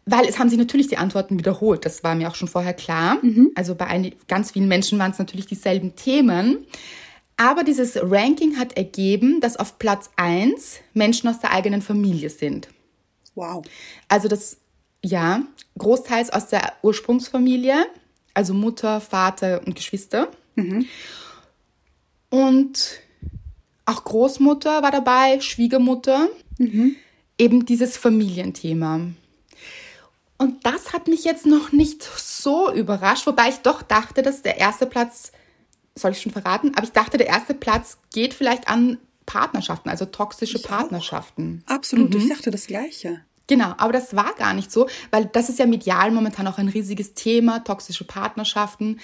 [0.06, 1.86] weil es haben sich natürlich die Antworten wiederholt.
[1.86, 3.20] Das war mir auch schon vorher klar.
[3.22, 3.52] Mhm.
[3.56, 6.66] Also bei ein, ganz vielen Menschen waren es natürlich dieselben Themen.
[7.38, 12.70] Aber dieses Ranking hat ergeben, dass auf Platz 1 Menschen aus der eigenen Familie sind.
[13.36, 13.66] Wow.
[14.08, 14.58] Also das,
[15.04, 15.42] ja,
[15.78, 17.86] großteils aus der Ursprungsfamilie,
[18.34, 20.30] also Mutter, Vater und Geschwister.
[20.56, 20.86] Mhm.
[22.30, 23.00] Und
[23.86, 26.30] auch Großmutter war dabei, Schwiegermutter.
[26.58, 26.96] Mhm.
[27.38, 29.02] Eben dieses Familienthema.
[30.38, 34.58] Und das hat mich jetzt noch nicht so überrascht, wobei ich doch dachte, dass der
[34.58, 35.32] erste Platz,
[35.96, 40.06] soll ich schon verraten, aber ich dachte, der erste Platz geht vielleicht an Partnerschaften, also
[40.06, 41.64] toxische ich Partnerschaften.
[41.66, 41.76] Auch.
[41.76, 42.22] Absolut, mhm.
[42.22, 43.22] ich dachte das Gleiche.
[43.48, 46.70] Genau, aber das war gar nicht so, weil das ist ja medial momentan auch ein
[46.70, 49.00] riesiges Thema, toxische Partnerschaften.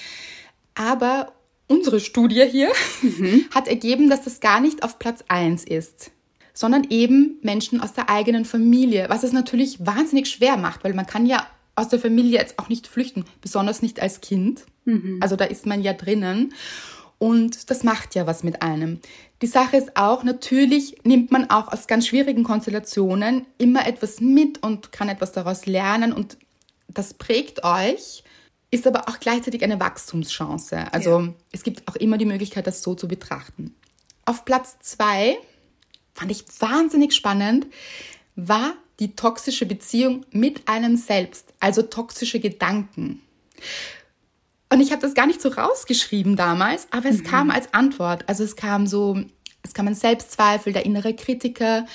[0.75, 1.34] Aber
[1.67, 2.71] unsere Studie hier
[3.02, 3.45] mhm.
[3.54, 6.12] hat ergeben, dass das gar nicht auf Platz 1 ist,
[6.54, 11.06] sondern eben Menschen aus der eigenen Familie, was es natürlich wahnsinnig schwer macht, weil man
[11.06, 14.63] kann ja aus der Familie jetzt auch nicht flüchten, besonders nicht als Kind.
[14.89, 15.19] Mhm.
[15.21, 16.54] Also da ist man ja drinnen.
[17.17, 18.99] Und das macht ja was mit einem.
[19.41, 24.63] Die Sache ist auch, natürlich nimmt man auch aus ganz schwierigen Konstellationen immer etwas mit
[24.63, 26.38] und kann etwas daraus lernen und
[26.88, 28.23] das prägt euch
[28.71, 30.91] ist aber auch gleichzeitig eine Wachstumschance.
[30.93, 31.34] Also ja.
[31.52, 33.75] es gibt auch immer die Möglichkeit, das so zu betrachten.
[34.25, 35.38] Auf Platz zwei
[36.13, 37.67] fand ich wahnsinnig spannend,
[38.36, 43.21] war die toxische Beziehung mit einem selbst, also toxische Gedanken.
[44.71, 47.23] Und ich habe das gar nicht so rausgeschrieben damals, aber es mhm.
[47.23, 48.23] kam als Antwort.
[48.27, 49.19] Also es kam so,
[49.63, 51.86] es kam ein Selbstzweifel, der innere Kritiker,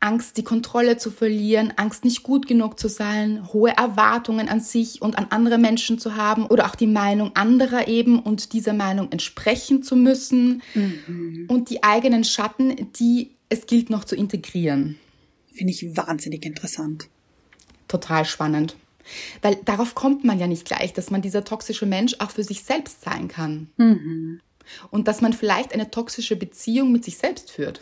[0.00, 5.02] Angst, die Kontrolle zu verlieren, Angst, nicht gut genug zu sein, hohe Erwartungen an sich
[5.02, 9.12] und an andere Menschen zu haben oder auch die Meinung anderer eben und dieser Meinung
[9.12, 11.44] entsprechen zu müssen mhm.
[11.48, 14.98] und die eigenen Schatten, die es gilt noch zu integrieren.
[15.52, 17.08] Finde ich wahnsinnig interessant.
[17.88, 18.76] Total spannend.
[19.42, 22.62] Weil darauf kommt man ja nicht gleich, dass man dieser toxische Mensch auch für sich
[22.62, 23.70] selbst sein kann.
[23.76, 24.40] Mhm.
[24.90, 27.80] Und dass man vielleicht eine toxische Beziehung mit sich selbst führt.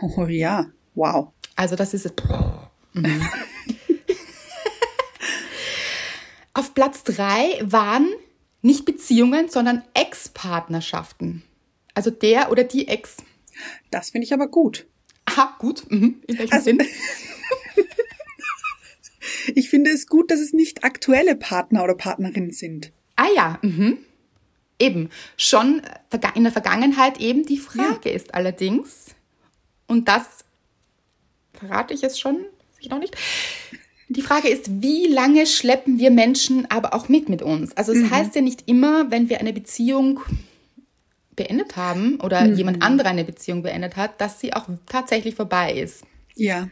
[0.00, 1.32] Oh ja, Wow.
[1.56, 2.12] Also das ist es.
[2.92, 3.22] Mhm.
[6.54, 8.08] Auf Platz drei waren
[8.62, 11.42] nicht Beziehungen, sondern Ex-Partnerschaften.
[11.94, 13.16] Also der oder die Ex.
[13.90, 14.86] Das finde ich aber gut.
[15.26, 15.90] Aha, gut.
[15.90, 16.22] Mhm.
[16.26, 16.78] In welchem also, Sinn?
[19.54, 22.92] ich finde es gut, dass es nicht aktuelle Partner oder Partnerinnen sind.
[23.16, 23.98] Ah ja, mhm.
[24.78, 25.10] eben.
[25.36, 25.82] Schon
[26.34, 28.16] in der Vergangenheit eben die Frage ja.
[28.16, 29.14] ist allerdings,
[29.86, 30.44] und das
[31.52, 32.44] verrate ich es schon,
[32.78, 33.16] ich noch nicht.
[34.08, 37.76] Die Frage ist, wie lange schleppen wir Menschen aber auch mit mit uns?
[37.76, 38.10] Also es mhm.
[38.10, 40.20] heißt ja nicht immer, wenn wir eine Beziehung
[41.34, 42.56] beendet haben oder mhm.
[42.56, 46.04] jemand anderer eine Beziehung beendet hat, dass sie auch tatsächlich vorbei ist.
[46.34, 46.68] Ja.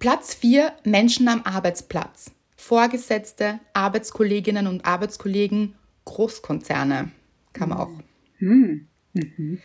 [0.00, 2.30] Platz 4, Menschen am Arbeitsplatz.
[2.56, 5.74] Vorgesetzte, Arbeitskolleginnen und Arbeitskollegen,
[6.06, 7.10] Großkonzerne.
[7.52, 7.90] Kann man auch.
[8.38, 8.88] Mhm.
[9.12, 9.60] mhm.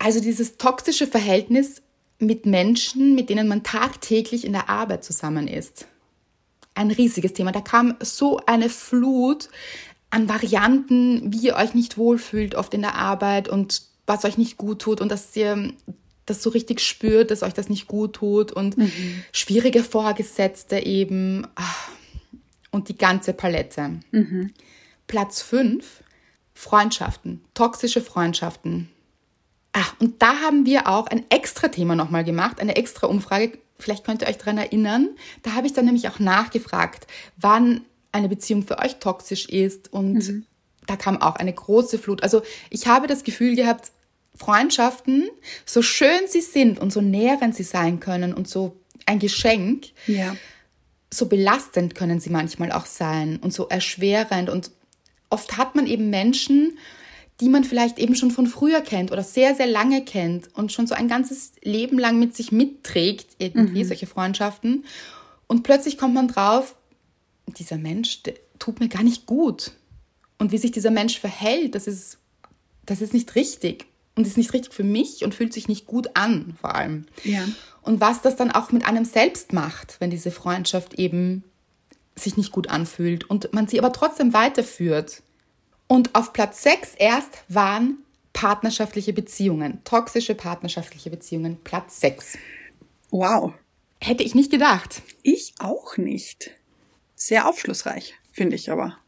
[0.00, 1.82] Also dieses toxische Verhältnis
[2.18, 5.86] mit Menschen, mit denen man tagtäglich in der Arbeit zusammen ist.
[6.74, 7.52] Ein riesiges Thema.
[7.52, 9.50] Da kam so eine Flut
[10.10, 14.56] an Varianten, wie ihr euch nicht wohlfühlt oft in der Arbeit und was euch nicht
[14.56, 15.72] gut tut und dass ihr
[16.30, 19.22] das so richtig spürt, dass euch das nicht gut tut und mhm.
[19.32, 21.74] schwierige Vorgesetzte eben ah,
[22.70, 24.00] und die ganze Palette.
[24.10, 24.52] Mhm.
[25.06, 26.02] Platz 5,
[26.54, 28.88] Freundschaften, toxische Freundschaften.
[29.72, 33.58] Ah, und da haben wir auch ein extra Thema nochmal gemacht, eine extra Umfrage.
[33.78, 35.10] Vielleicht könnt ihr euch daran erinnern.
[35.42, 39.92] Da habe ich dann nämlich auch nachgefragt, wann eine Beziehung für euch toxisch ist.
[39.92, 40.46] Und mhm.
[40.86, 42.22] da kam auch eine große Flut.
[42.22, 43.92] Also ich habe das Gefühl gehabt,
[44.38, 45.28] Freundschaften,
[45.66, 49.86] so schön sie sind und so nährend sie sein können und so ein Geschenk.
[50.06, 50.36] Ja.
[51.12, 54.48] So belastend können sie manchmal auch sein und so erschwerend.
[54.48, 54.70] Und
[55.28, 56.78] oft hat man eben Menschen,
[57.40, 60.86] die man vielleicht eben schon von früher kennt oder sehr, sehr lange kennt und schon
[60.86, 64.84] so ein ganzes Leben lang mit sich mitträgt, irgendwie solche Freundschaften.
[65.46, 66.76] Und plötzlich kommt man drauf,
[67.46, 68.20] dieser Mensch,
[68.58, 69.72] tut mir gar nicht gut.
[70.38, 72.18] Und wie sich dieser Mensch verhält, das ist,
[72.86, 73.86] das ist nicht richtig.
[74.18, 77.06] Und ist nicht richtig für mich und fühlt sich nicht gut an, vor allem.
[77.22, 77.44] Ja.
[77.82, 81.44] Und was das dann auch mit einem selbst macht, wenn diese Freundschaft eben
[82.16, 85.22] sich nicht gut anfühlt und man sie aber trotzdem weiterführt.
[85.86, 87.98] Und auf Platz 6 erst waren
[88.32, 92.38] partnerschaftliche Beziehungen, toxische partnerschaftliche Beziehungen, Platz 6.
[93.12, 93.52] Wow.
[94.00, 95.02] Hätte ich nicht gedacht.
[95.22, 96.50] Ich auch nicht.
[97.14, 98.98] Sehr aufschlussreich, finde ich aber.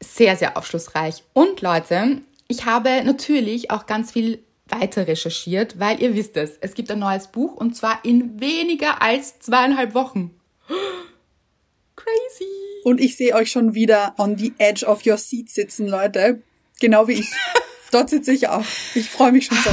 [0.00, 1.24] Sehr, sehr aufschlussreich.
[1.32, 6.74] Und Leute, ich habe natürlich auch ganz viel weiter recherchiert, weil ihr wisst es, es
[6.74, 10.34] gibt ein neues Buch und zwar in weniger als zweieinhalb Wochen.
[11.96, 12.44] Crazy.
[12.84, 16.42] Und ich sehe euch schon wieder on the edge of your seat sitzen, Leute.
[16.80, 17.30] Genau wie ich.
[17.90, 18.64] Dort sitze ich auch.
[18.94, 19.70] Ich freue mich schon so.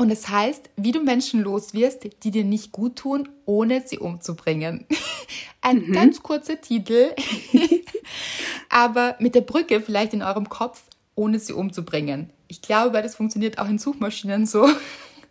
[0.00, 3.98] Und es heißt, wie du Menschen los wirst, die dir nicht gut tun, ohne sie
[3.98, 4.86] umzubringen.
[5.60, 7.14] Ein ganz kurzer Titel,
[8.70, 10.84] aber mit der Brücke vielleicht in eurem Kopf,
[11.20, 12.30] ohne sie umzubringen.
[12.48, 14.68] Ich glaube, das funktioniert auch in Suchmaschinen so.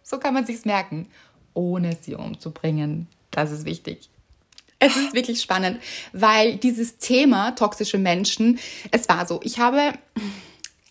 [0.01, 1.07] So kann man sich's merken,
[1.53, 3.05] ohne sie umzubringen.
[3.29, 4.09] Das ist wichtig.
[4.79, 5.79] Es ist wirklich spannend,
[6.13, 8.57] weil dieses Thema toxische Menschen,
[8.89, 9.93] es war so, ich habe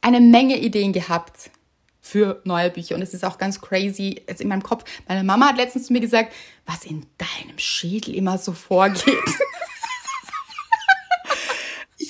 [0.03, 1.51] eine Menge Ideen gehabt
[2.01, 4.85] für neue Bücher und es ist auch ganz crazy jetzt in meinem Kopf.
[5.09, 6.33] Meine Mama hat letztens zu mir gesagt,
[6.65, 9.03] was in deinem Schädel immer so vorgeht.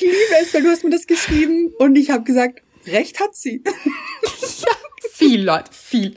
[0.00, 3.34] Ich liebe es, weil du hast mir das geschrieben und ich habe gesagt, recht hat
[3.34, 3.62] sie.
[5.12, 6.14] viel, Leute, viel.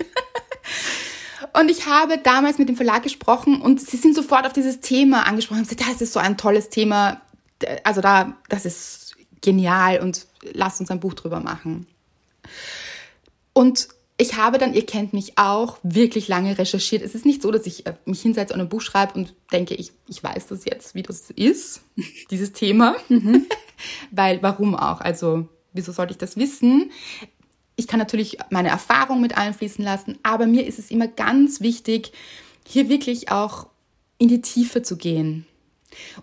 [1.54, 5.28] Und ich habe damals mit dem Verlag gesprochen und sie sind sofort auf dieses Thema
[5.28, 7.22] angesprochen und haben gesagt, das ist so ein tolles Thema.
[7.84, 11.88] Also da, das ist genial und lasst uns ein Buch drüber machen.
[13.54, 17.02] Und ich habe dann, ihr kennt mich auch, wirklich lange recherchiert.
[17.02, 19.74] Es ist nicht so, dass ich äh, mich hinsetze und ein Buch schreibe und denke,
[19.74, 21.82] ich, ich weiß das jetzt, wie das ist,
[22.30, 22.96] dieses Thema.
[24.12, 25.02] Weil, warum auch?
[25.02, 26.92] Also, wieso sollte ich das wissen?
[27.76, 32.12] Ich kann natürlich meine Erfahrung mit einfließen lassen, aber mir ist es immer ganz wichtig,
[32.68, 33.68] hier wirklich auch
[34.18, 35.48] in die Tiefe zu gehen.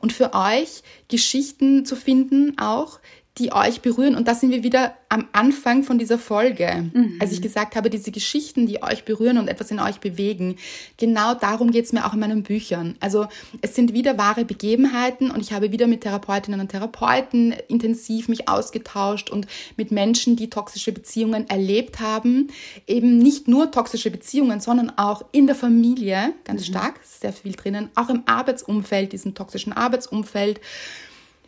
[0.01, 3.01] Und für euch Geschichten zu finden, auch,
[3.39, 4.17] die euch berühren.
[4.17, 6.91] Und da sind wir wieder am Anfang von dieser Folge.
[7.21, 10.57] Als ich gesagt habe, diese Geschichten, die euch berühren und etwas in euch bewegen.
[10.97, 12.97] Genau darum geht es mir auch in meinen Büchern.
[13.01, 13.27] Also
[13.63, 18.49] es sind wieder wahre Begebenheiten und ich habe wieder mit Therapeutinnen und Therapeuten intensiv mich
[18.49, 19.47] ausgetauscht und
[19.77, 22.49] mit Menschen, die toxische Beziehungen erlebt haben.
[22.87, 27.91] Eben nicht nur toxische Beziehungen, sondern auch in der Familie, ganz stark, sehr viel drinnen,
[27.95, 30.61] auch im Arbeitsumfeld, diesem toxischen Arbeitsumfeld.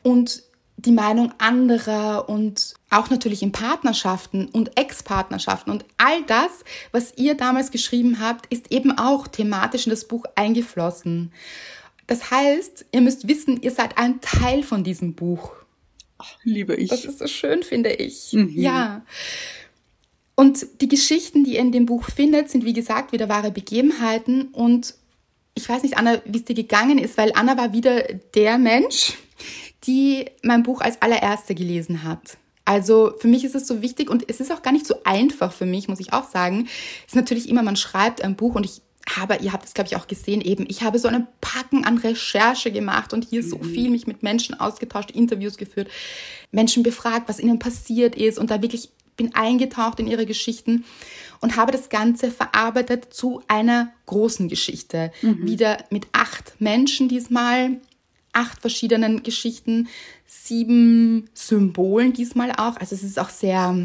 [0.03, 0.43] Und
[0.83, 6.51] die Meinung anderer und auch natürlich in Partnerschaften und Ex-Partnerschaften und all das,
[6.93, 11.33] was ihr damals geschrieben habt, ist eben auch thematisch in das Buch eingeflossen.
[12.07, 15.53] Das heißt, ihr müsst wissen, ihr seid ein Teil von diesem Buch.
[16.43, 16.91] Liebe ich.
[16.91, 18.33] Das ist so schön, finde ich.
[18.33, 19.03] Ja.
[20.35, 24.49] Und die Geschichten, die ihr in dem Buch findet, sind wie gesagt wieder wahre Begebenheiten.
[24.49, 24.95] Und
[25.55, 28.03] ich weiß nicht, Anna, wie es dir gegangen ist, weil Anna war wieder
[28.35, 29.19] der Mensch,
[29.85, 32.37] die mein Buch als allererste gelesen hat.
[32.65, 35.53] Also für mich ist es so wichtig und es ist auch gar nicht so einfach
[35.53, 36.69] für mich, muss ich auch sagen.
[37.07, 38.83] Es ist natürlich immer, man schreibt ein Buch und ich
[39.17, 41.99] habe, ihr habt es glaube ich auch gesehen, eben, ich habe so einen Packen an
[41.99, 45.89] Recherche gemacht und hier so viel mich mit Menschen ausgetauscht, Interviews geführt,
[46.53, 50.85] Menschen befragt, was ihnen passiert ist und da wirklich bin eingetaucht in ihre Geschichten
[51.41, 55.11] und habe das Ganze verarbeitet zu einer großen Geschichte.
[55.45, 57.81] Wieder mit acht Menschen diesmal,
[58.33, 59.89] acht verschiedenen Geschichten,
[60.27, 62.77] sieben Symbolen diesmal auch.
[62.77, 63.77] Also es ist auch sehr,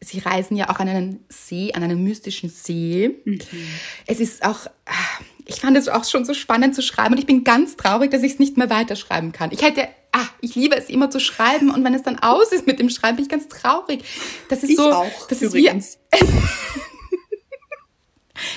[0.00, 3.16] sie reisen ja auch an einen See, an einen mystischen See.
[4.06, 4.66] Es ist auch,
[5.46, 8.22] ich fand es auch schon so spannend zu schreiben und ich bin ganz traurig, dass
[8.22, 9.50] ich es nicht mehr weiterschreiben kann.
[9.52, 12.66] Ich hätte, ah, ich liebe es immer zu schreiben und wenn es dann aus ist
[12.66, 14.04] mit dem Schreiben, bin ich ganz traurig.
[14.48, 15.98] Das ist Ich so, auch, das ist übrigens.
[16.12, 16.26] wie,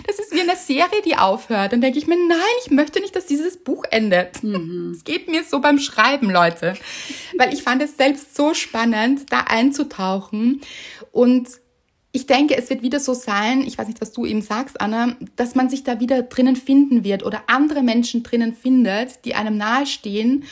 [0.06, 1.72] das ist wie eine Serie, die aufhört.
[1.72, 4.44] Dann denke ich mir, nein, ich möchte nicht, dass dieses Buch endet.
[4.92, 6.74] Es geht mir so beim Schreiben, Leute.
[7.38, 10.62] Weil ich fand es selbst so spannend, da einzutauchen.
[11.12, 11.50] Und
[12.12, 15.16] ich denke, es wird wieder so sein, ich weiß nicht, was du eben sagst, Anna,
[15.36, 19.58] dass man sich da wieder drinnen finden wird oder andere Menschen drinnen findet, die einem
[19.58, 20.46] nahestehen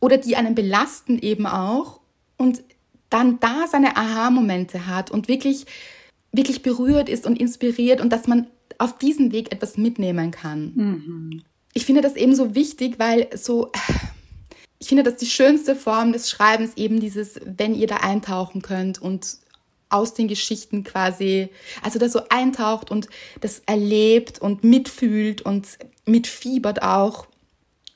[0.00, 2.00] oder die einen belasten eben auch
[2.36, 2.62] und
[3.08, 5.66] dann da seine Aha-Momente hat und wirklich,
[6.32, 8.46] wirklich berührt ist und inspiriert und dass man
[8.78, 10.72] auf diesem Weg etwas mitnehmen kann.
[11.72, 13.70] ich finde das eben so wichtig, weil so,
[14.78, 19.00] ich finde, dass die schönste Form des Schreibens eben dieses, wenn ihr da eintauchen könnt
[19.00, 19.38] und
[19.88, 21.48] aus den Geschichten quasi,
[21.82, 23.08] also da so eintaucht und
[23.40, 25.66] das erlebt und mitfühlt und
[26.06, 27.26] mitfiebert auch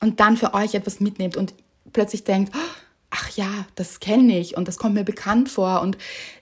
[0.01, 1.55] und dann für euch etwas mitnehmt und
[1.93, 2.53] plötzlich denkt,
[3.11, 5.97] ach ja, das kenne ich und das kommt mir bekannt vor und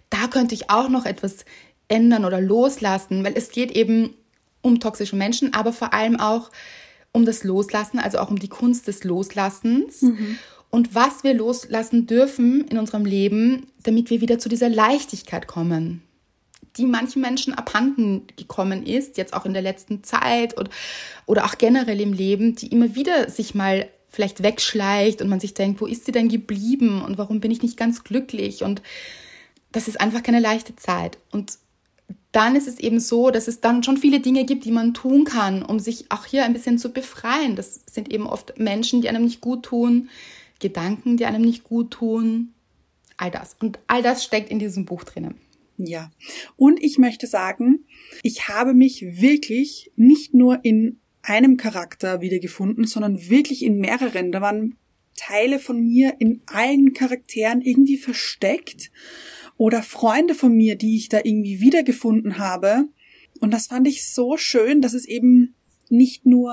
[0.09, 1.45] da könnte ich auch noch etwas
[1.93, 4.15] ändern oder loslassen, weil es geht eben
[4.63, 6.51] um toxische Menschen, aber vor allem auch
[7.13, 10.39] um das Loslassen, also auch um die Kunst des Loslassens mhm.
[10.71, 16.03] und was wir loslassen dürfen in unserem Leben, damit wir wieder zu dieser Leichtigkeit kommen,
[16.79, 20.71] die manchen Menschen abhanden gekommen ist, jetzt auch in der letzten Zeit oder,
[21.27, 25.53] oder auch generell im Leben, die immer wieder sich mal vielleicht wegschleicht und man sich
[25.53, 28.81] denkt, wo ist sie denn geblieben und warum bin ich nicht ganz glücklich und
[29.73, 31.19] das ist einfach keine leichte Zeit.
[31.31, 31.59] Und
[32.33, 35.25] dann ist es eben so, dass es dann schon viele Dinge gibt, die man tun
[35.25, 37.57] kann, um sich auch hier ein bisschen zu befreien.
[37.57, 40.09] Das sind eben oft Menschen, die einem nicht gut tun,
[40.59, 42.55] Gedanken, die einem nicht gut tun,
[43.19, 43.57] all das.
[43.61, 45.35] Und all das steckt in diesem Buch drinnen.
[45.77, 46.11] Ja.
[46.57, 47.85] Und ich möchte sagen,
[48.23, 54.33] ich habe mich wirklich nicht nur in einem Charakter wiedergefunden, sondern wirklich in mehreren.
[54.33, 54.77] Da waren
[55.17, 58.91] Teile von mir in allen Charakteren irgendwie versteckt
[59.63, 62.89] oder Freunde von mir, die ich da irgendwie wiedergefunden habe.
[63.39, 65.55] Und das fand ich so schön, dass es eben
[65.89, 66.53] nicht nur,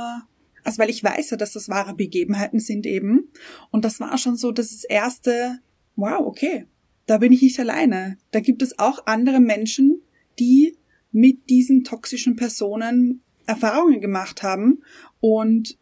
[0.64, 3.32] also weil ich weiß ja, dass das wahre Begebenheiten sind eben.
[3.72, 5.58] Und das war schon so das erste,
[5.96, 6.68] wow, okay,
[7.08, 8.20] da bin ich nicht alleine.
[8.30, 10.04] Da gibt es auch andere Menschen,
[10.38, 10.78] die
[11.12, 14.84] mit diesen toxischen Personen Erfahrungen gemacht haben.
[15.20, 15.80] Und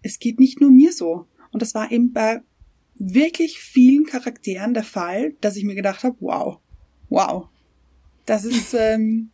[0.00, 1.26] es geht nicht nur mir so.
[1.52, 2.40] Und das war eben bei
[2.94, 6.58] wirklich vielen Charakteren der Fall, dass ich mir gedacht habe, wow,
[7.10, 7.48] wow,
[8.24, 9.30] das ist, ähm,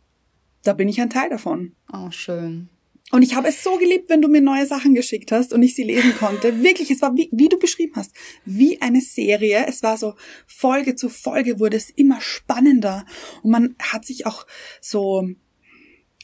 [0.63, 1.73] da bin ich ein Teil davon.
[1.93, 2.69] Oh, schön.
[3.09, 5.75] Und ich habe es so geliebt, wenn du mir neue Sachen geschickt hast und ich
[5.75, 6.61] sie lesen konnte.
[6.63, 8.13] Wirklich, es war wie, wie du beschrieben hast,
[8.43, 9.65] wie eine Serie.
[9.65, 13.05] Es war so Folge zu Folge wurde es immer spannender
[13.43, 14.45] und man hat sich auch
[14.81, 15.29] so,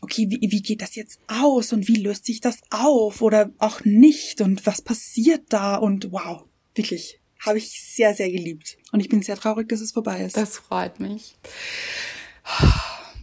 [0.01, 3.85] okay, wie, wie geht das jetzt aus und wie löst sich das auf oder auch
[3.85, 6.43] nicht und was passiert da und wow,
[6.75, 8.77] wirklich habe ich sehr, sehr geliebt.
[8.91, 10.37] Und ich bin sehr traurig, dass es vorbei ist.
[10.37, 11.35] Das freut mich.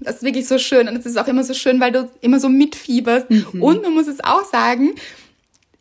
[0.01, 0.89] Das ist wirklich so schön.
[0.89, 3.31] Und es ist auch immer so schön, weil du immer so mitfieberst.
[3.31, 3.63] Mhm.
[3.63, 4.95] Und man muss es auch sagen,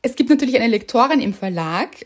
[0.01, 2.05] es gibt natürlich eine Lektorin im Verlag,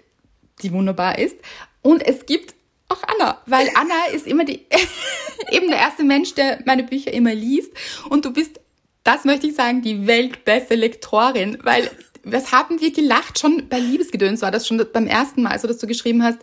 [0.62, 1.38] die wunderbar ist.
[1.82, 2.56] Und es gibt
[2.89, 4.65] auch Anna, weil Anna ist immer die,
[5.52, 7.72] eben der erste Mensch, der meine Bücher immer liest.
[8.10, 8.60] Und du bist,
[9.04, 11.89] das möchte ich sagen, die weltbeste Lektorin, weil
[12.24, 13.40] was haben wir gelacht?
[13.40, 16.40] Schon bei Liebesgedöns war das schon beim ersten Mal, so dass du geschrieben hast,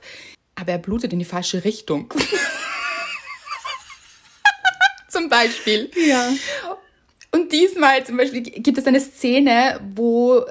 [0.55, 2.13] aber er blutet in die falsche Richtung.
[5.11, 5.91] zum Beispiel.
[6.07, 6.33] Ja.
[7.33, 10.45] Und diesmal zum Beispiel gibt es eine Szene, wo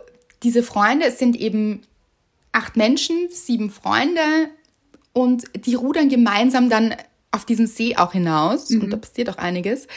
[0.44, 1.82] diese Freunde, es sind eben
[2.52, 4.22] acht Menschen, sieben Freunde
[5.13, 6.96] und die rudern gemeinsam dann
[7.32, 8.82] auf diesen See auch hinaus mhm.
[8.82, 9.88] und da passiert auch einiges.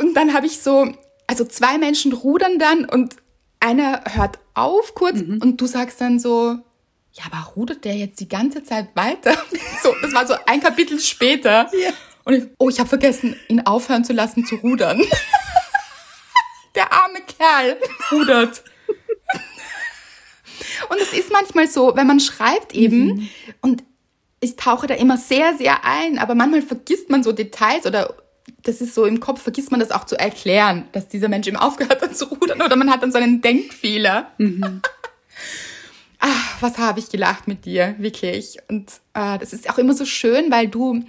[0.00, 0.92] Und dann habe ich so,
[1.26, 3.16] also zwei Menschen rudern dann und
[3.60, 5.40] einer hört auf kurz mhm.
[5.42, 6.58] und du sagst dann so,
[7.12, 9.36] ja, aber rudert der jetzt die ganze Zeit weiter?
[9.82, 11.70] so, das war so ein Kapitel später.
[11.72, 11.90] Ja.
[12.24, 15.00] Und ich, oh, ich habe vergessen, ihn aufhören zu lassen zu rudern.
[16.74, 17.78] der arme Kerl
[18.12, 18.62] rudert.
[20.90, 23.28] und es ist manchmal so, wenn man schreibt eben mhm.
[23.62, 23.84] und
[24.40, 28.14] ich tauche da immer sehr, sehr ein, aber manchmal vergisst man so Details oder
[28.62, 31.56] das ist so im Kopf, vergisst man das auch zu erklären, dass dieser Mensch eben
[31.56, 34.32] aufgehört hat zu rudern oder man hat dann so einen Denkfehler.
[34.38, 34.82] Mhm.
[36.18, 38.58] Ach, was habe ich gelacht mit dir, wirklich.
[38.68, 41.04] Und äh, das ist auch immer so schön, weil du,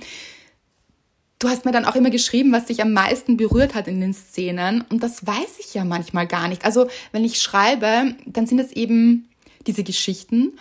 [1.39, 4.13] du hast mir dann auch immer geschrieben, was dich am meisten berührt hat in den
[4.13, 4.85] Szenen.
[4.89, 6.65] Und das weiß ich ja manchmal gar nicht.
[6.65, 9.27] Also wenn ich schreibe, dann sind es eben
[9.65, 10.57] diese Geschichten.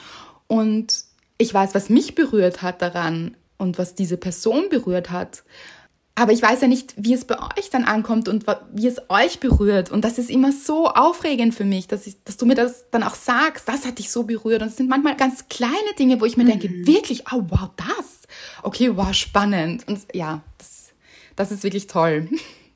[0.47, 1.05] Und
[1.37, 5.45] ich weiß, was mich berührt hat daran und was diese Person berührt hat.
[6.19, 9.39] Aber ich weiß ja nicht, wie es bei euch dann ankommt und wie es euch
[9.39, 9.93] berührt.
[9.93, 13.05] Und das ist immer so aufregend für mich, dass, ich, dass du mir das dann
[13.05, 14.61] auch sagst, das hat dich so berührt.
[14.61, 16.59] Und es sind manchmal ganz kleine Dinge, wo ich mir mhm.
[16.59, 18.23] denke, wirklich, oh wow, das.
[18.65, 19.87] Okay, wow, spannend.
[19.87, 20.89] Und ja, das,
[21.37, 22.29] das ist wirklich toll.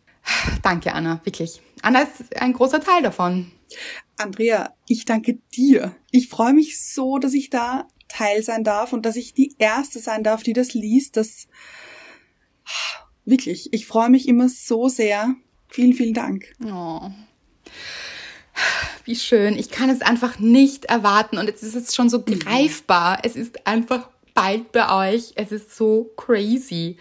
[0.63, 1.61] Danke, Anna, wirklich.
[1.83, 3.51] Anna ist ein großer Teil davon.
[4.19, 5.97] Andrea, ich danke dir.
[6.13, 9.99] Ich freue mich so, dass ich da Teil sein darf und dass ich die Erste
[9.99, 11.17] sein darf, die das liest.
[11.17, 11.49] Das
[13.25, 15.35] Wirklich, ich freue mich immer so sehr.
[15.69, 16.53] Vielen, vielen Dank.
[16.65, 17.11] Oh.
[19.05, 19.59] Wie schön.
[19.59, 22.39] Ich kann es einfach nicht erwarten und jetzt ist es schon so mhm.
[22.39, 23.21] greifbar.
[23.23, 25.33] Es ist einfach bald bei euch.
[25.37, 26.97] Es ist so crazy.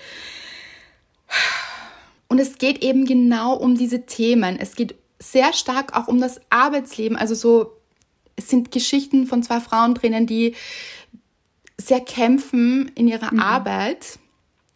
[2.28, 4.58] Und es geht eben genau um diese Themen.
[4.58, 7.18] Es geht sehr stark auch um das Arbeitsleben.
[7.18, 7.74] Also so,
[8.36, 10.56] es sind Geschichten von zwei Frauen drinnen, die
[11.78, 14.20] sehr kämpfen in ihrer Arbeit,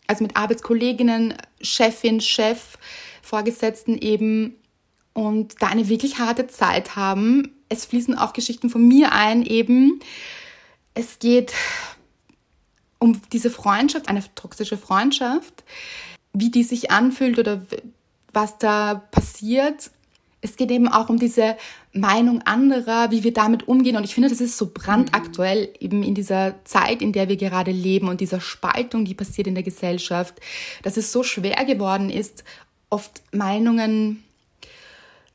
[0.08, 2.78] also mit Arbeitskolleginnen, Chefin, Chef,
[3.22, 4.56] Vorgesetzten eben
[5.14, 7.56] und da eine wirklich harte Zeit haben.
[7.70, 9.99] Es fließen auch Geschichten von mir ein eben.
[10.93, 11.53] Es geht
[12.99, 15.64] um diese Freundschaft, eine toxische Freundschaft,
[16.34, 17.66] wie die sich anfühlt oder
[18.34, 19.91] was da passiert.
[20.41, 21.58] Es geht eben auch um diese
[21.96, 23.96] Meinung anderer, wie wir damit umgehen.
[23.96, 27.72] Und ich finde, das ist so brandaktuell eben in dieser Zeit, in der wir gerade
[27.72, 30.36] leben und dieser Spaltung, die passiert in der Gesellschaft,
[30.84, 32.43] dass es so schwer geworden ist,
[32.89, 34.24] oft Meinungen,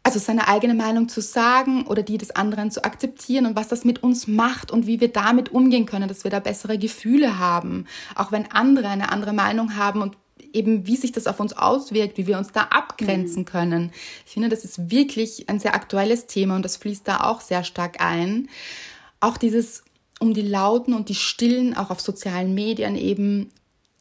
[0.03, 3.85] also seine eigene Meinung zu sagen oder die des anderen zu akzeptieren und was das
[3.85, 7.87] mit uns macht und wie wir damit umgehen können, dass wir da bessere Gefühle haben,
[8.15, 10.17] auch wenn andere eine andere Meinung haben und
[10.53, 13.93] eben wie sich das auf uns auswirkt, wie wir uns da abgrenzen können.
[14.27, 17.65] Ich finde, das ist wirklich ein sehr aktuelles Thema und das fließt da auch sehr
[17.65, 18.49] stark ein.
[19.21, 19.85] Auch dieses
[20.21, 23.51] um die Lauten und die Stillen, auch auf sozialen Medien eben,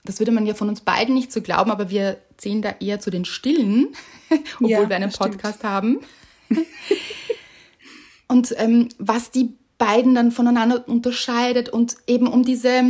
[0.04, 3.00] das würde man ja von uns beiden nicht so glauben, aber wir zählen da eher
[3.00, 3.90] zu den Stillen,
[4.56, 5.32] obwohl Ja, wir einen das stimmt.
[5.34, 6.00] Podcast haben.
[8.28, 12.84] und ähm, was die beiden dann voneinander unterscheidet und eben um diese,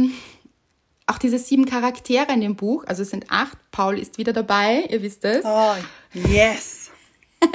[1.10, 4.86] auch diese sieben Charaktere in dem Buch, also es sind acht, Paul ist wieder dabei,
[4.90, 5.76] ihr wisst es, Oh,
[6.14, 6.92] yes.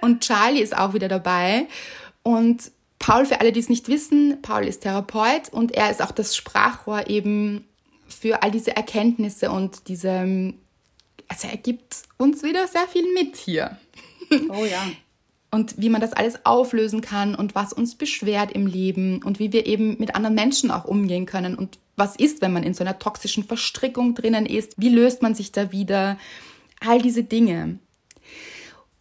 [0.00, 1.66] und Charlie ist auch wieder dabei
[2.22, 6.10] und Paul, für alle, die es nicht wissen, Paul ist Therapeut und er ist auch
[6.10, 7.66] das Sprachrohr eben
[8.08, 10.52] für all diese Erkenntnisse und diese,
[11.28, 13.78] also er gibt uns wieder sehr viel mit hier.
[14.50, 14.82] Oh ja.
[15.50, 19.52] Und wie man das alles auflösen kann und was uns beschwert im Leben und wie
[19.52, 22.84] wir eben mit anderen Menschen auch umgehen können und was ist, wenn man in so
[22.84, 26.18] einer toxischen Verstrickung drinnen ist, wie löst man sich da wieder,
[26.80, 27.78] all diese Dinge.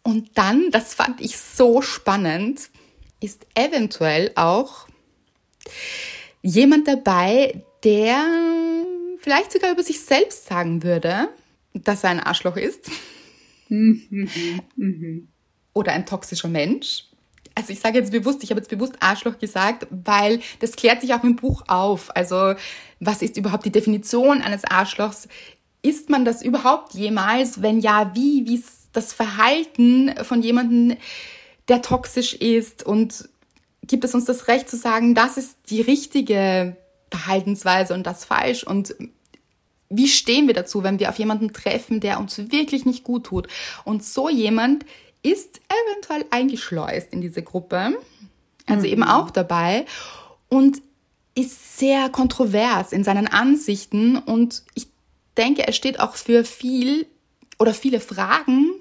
[0.04, 2.70] Und dann, das fand ich so spannend,
[3.20, 4.88] ist eventuell auch
[6.42, 8.24] jemand dabei, der
[9.20, 11.30] vielleicht sogar über sich selbst sagen würde,
[11.74, 12.90] dass er ein Arschloch ist
[15.78, 17.06] oder ein toxischer Mensch.
[17.54, 21.14] Also ich sage jetzt bewusst, ich habe jetzt bewusst Arschloch gesagt, weil das klärt sich
[21.14, 22.16] auch im Buch auf.
[22.16, 22.56] Also
[23.00, 25.28] was ist überhaupt die Definition eines Arschlochs?
[25.82, 27.62] Ist man das überhaupt jemals?
[27.62, 28.46] Wenn ja, wie?
[28.48, 30.98] Wie ist das Verhalten von jemandem,
[31.68, 32.84] der toxisch ist?
[32.84, 33.30] Und
[33.84, 36.76] gibt es uns das Recht zu sagen, das ist die richtige
[37.12, 38.64] Verhaltensweise und das falsch?
[38.64, 38.96] Und
[39.90, 43.48] wie stehen wir dazu, wenn wir auf jemanden treffen, der uns wirklich nicht gut tut?
[43.84, 44.86] Und so jemand
[45.32, 47.98] ist eventuell eingeschleust in diese Gruppe,
[48.66, 49.86] also eben auch dabei
[50.50, 50.82] und
[51.36, 54.88] ist sehr kontrovers in seinen Ansichten und ich
[55.38, 57.06] denke, er steht auch für viel
[57.60, 58.72] oder viele Fragen,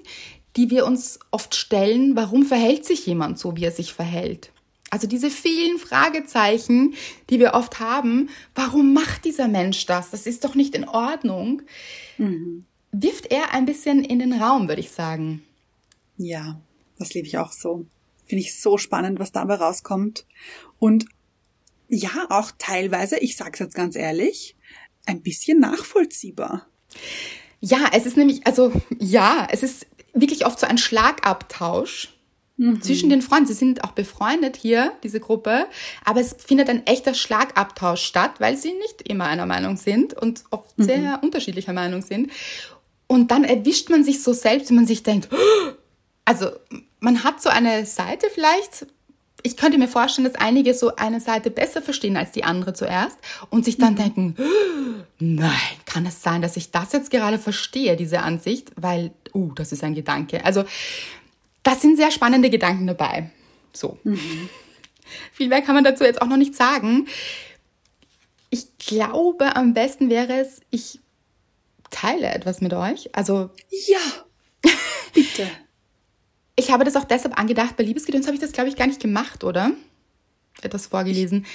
[0.55, 4.51] die wir uns oft stellen, warum verhält sich jemand so, wie er sich verhält?
[4.89, 6.95] Also diese vielen Fragezeichen,
[7.29, 10.11] die wir oft haben, warum macht dieser Mensch das?
[10.11, 11.61] Das ist doch nicht in Ordnung.
[12.91, 15.43] Wirft er ein bisschen in den Raum, würde ich sagen.
[16.17, 16.59] Ja,
[16.97, 17.85] das liebe ich auch so.
[18.25, 20.25] Finde ich so spannend, was dabei rauskommt.
[20.79, 21.05] Und
[21.87, 24.55] ja, auch teilweise, ich sag's jetzt ganz ehrlich,
[25.05, 26.67] ein bisschen nachvollziehbar.
[27.59, 32.13] Ja, es ist nämlich, also ja, es ist wirklich oft so ein Schlagabtausch
[32.81, 33.47] zwischen den Freunden.
[33.47, 35.67] Sie sind auch befreundet hier, diese Gruppe,
[36.03, 40.43] aber es findet ein echter Schlagabtausch statt, weil sie nicht immer einer Meinung sind und
[40.49, 42.31] oft sehr unterschiedlicher Meinung sind.
[43.05, 45.29] Und dann erwischt man sich so selbst, wenn man sich denkt,
[46.27, 46.51] also
[46.99, 48.85] man hat so eine Seite vielleicht.
[49.43, 53.17] Ich könnte mir vorstellen, dass einige so eine Seite besser verstehen als die andere zuerst
[53.49, 54.35] und sich dann denken,
[55.19, 55.53] nein,
[55.85, 59.85] kann es sein, dass ich das jetzt gerade verstehe, diese Ansicht, weil, uh, das ist
[59.85, 60.43] ein Gedanke.
[60.43, 60.65] Also,
[61.63, 63.31] das sind sehr spannende Gedanken dabei.
[63.71, 63.97] So.
[65.31, 67.07] Viel mehr kann man dazu jetzt auch noch nicht sagen.
[68.49, 70.99] Ich glaube, am besten wäre es, ich
[71.89, 73.15] teile etwas mit euch.
[73.15, 74.71] Also, Ja,
[75.13, 75.47] bitte.
[76.57, 78.99] Ich habe das auch deshalb angedacht, bei Liebesgedöns habe ich das, glaube ich, gar nicht
[78.99, 79.71] gemacht, oder?
[80.61, 81.45] Etwas vorgelesen.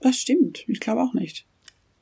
[0.00, 0.64] Das stimmt.
[0.66, 1.44] Ich glaube auch nicht.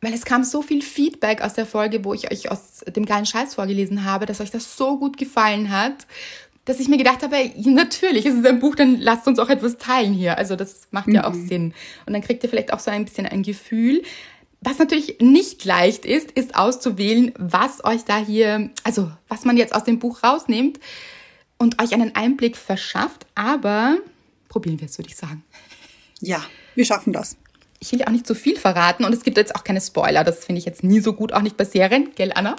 [0.00, 3.26] Weil es kam so viel Feedback aus der Folge, wo ich euch aus dem geilen
[3.26, 6.06] Scheiß vorgelesen habe, dass euch das so gut gefallen hat,
[6.64, 9.76] dass ich mir gedacht habe, natürlich, es ist ein Buch, dann lasst uns auch etwas
[9.76, 10.38] teilen hier.
[10.38, 11.74] Also das macht ja auch Sinn.
[12.06, 14.02] Und dann kriegt ihr vielleicht auch so ein bisschen ein Gefühl.
[14.60, 19.74] Was natürlich nicht leicht ist, ist auszuwählen, was euch da hier, also was man jetzt
[19.74, 20.78] aus dem Buch rausnimmt
[21.58, 23.26] und euch einen Einblick verschafft.
[23.34, 23.98] Aber
[24.48, 25.44] probieren wir es, würde ich sagen.
[26.20, 26.44] Ja,
[26.74, 27.36] wir schaffen das.
[27.80, 30.24] Ich will ja auch nicht zu viel verraten und es gibt jetzt auch keine Spoiler.
[30.24, 32.12] Das finde ich jetzt nie so gut, auch nicht bei Serien.
[32.14, 32.56] Gell, Anna?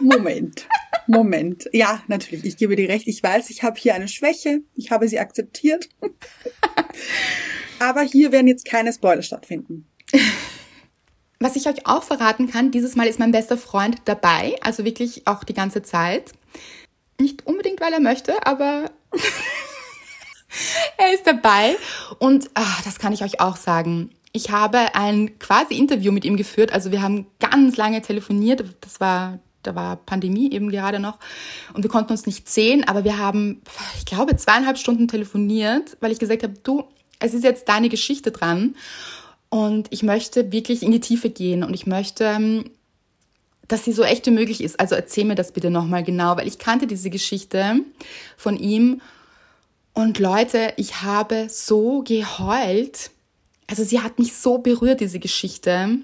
[0.00, 0.66] Moment.
[1.06, 1.68] Moment.
[1.72, 3.06] Ja, natürlich, ich gebe dir recht.
[3.06, 4.60] Ich weiß, ich habe hier eine Schwäche.
[4.74, 5.88] Ich habe sie akzeptiert.
[7.78, 9.86] Aber hier werden jetzt keine Spoiler stattfinden.
[11.40, 15.26] Was ich euch auch verraten kann, dieses Mal ist mein bester Freund dabei, also wirklich
[15.26, 16.32] auch die ganze Zeit.
[17.22, 18.90] Nicht unbedingt, weil er möchte, aber
[20.98, 21.76] er ist dabei.
[22.18, 24.10] Und ach, das kann ich euch auch sagen.
[24.32, 26.72] Ich habe ein quasi Interview mit ihm geführt.
[26.72, 28.64] Also wir haben ganz lange telefoniert.
[28.80, 31.18] Das war, da war Pandemie eben gerade noch.
[31.74, 33.62] Und wir konnten uns nicht sehen, aber wir haben,
[33.98, 36.82] ich glaube, zweieinhalb Stunden telefoniert, weil ich gesagt habe, du,
[37.20, 38.74] es ist jetzt deine Geschichte dran.
[39.48, 42.70] Und ich möchte wirklich in die Tiefe gehen und ich möchte, ähm,
[43.72, 44.78] dass sie so echt wie möglich ist.
[44.78, 47.76] Also erzähl mir das bitte nochmal genau, weil ich kannte diese Geschichte
[48.36, 49.00] von ihm.
[49.94, 53.10] Und Leute, ich habe so geheult.
[53.66, 56.00] Also sie hat mich so berührt, diese Geschichte.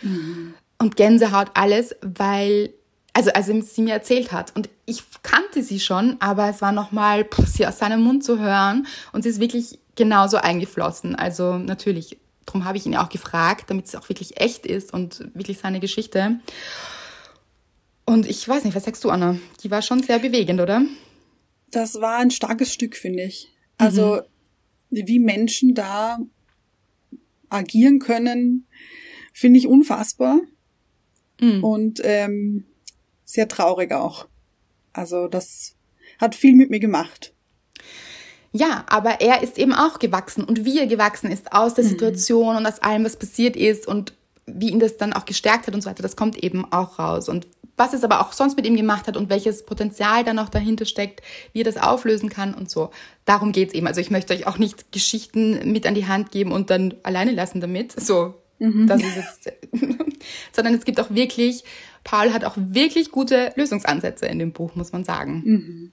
[0.00, 0.54] Mhm.
[0.78, 2.72] Und Gänsehaut alles, weil,
[3.14, 4.54] also, also sie mir erzählt hat.
[4.54, 8.86] Und ich kannte sie schon, aber es war nochmal, sie aus seinem Mund zu hören.
[9.12, 11.16] Und sie ist wirklich genauso eingeflossen.
[11.16, 12.16] Also natürlich
[12.48, 15.80] Darum habe ich ihn auch gefragt, damit es auch wirklich echt ist und wirklich seine
[15.80, 16.40] Geschichte.
[18.08, 19.38] Und ich weiß nicht, was sagst du, Anna?
[19.62, 20.82] Die war schon sehr bewegend, oder?
[21.70, 23.52] Das war ein starkes Stück, finde ich.
[23.76, 24.22] Also,
[24.88, 25.06] mhm.
[25.06, 26.18] wie Menschen da
[27.50, 28.66] agieren können,
[29.34, 30.40] finde ich unfassbar.
[31.38, 31.62] Mhm.
[31.62, 32.64] Und ähm,
[33.26, 34.26] sehr traurig auch.
[34.94, 35.76] Also, das
[36.18, 37.34] hat viel mit mir gemacht.
[38.52, 41.88] Ja, aber er ist eben auch gewachsen und wie er gewachsen ist aus der mhm.
[41.90, 44.14] Situation und aus allem, was passiert ist und
[44.54, 47.28] wie ihn das dann auch gestärkt hat und so weiter, das kommt eben auch raus.
[47.28, 47.46] Und
[47.76, 50.84] was es aber auch sonst mit ihm gemacht hat und welches Potenzial da noch dahinter
[50.84, 51.22] steckt,
[51.52, 52.90] wie er das auflösen kann und so.
[53.24, 53.86] Darum geht's eben.
[53.86, 57.30] Also ich möchte euch auch nicht Geschichten mit an die Hand geben und dann alleine
[57.30, 57.98] lassen damit.
[57.98, 58.88] So, mhm.
[58.88, 59.52] das ist jetzt.
[60.52, 61.62] Sondern es gibt auch wirklich,
[62.02, 65.42] Paul hat auch wirklich gute Lösungsansätze in dem Buch, muss man sagen.
[65.44, 65.92] Mhm.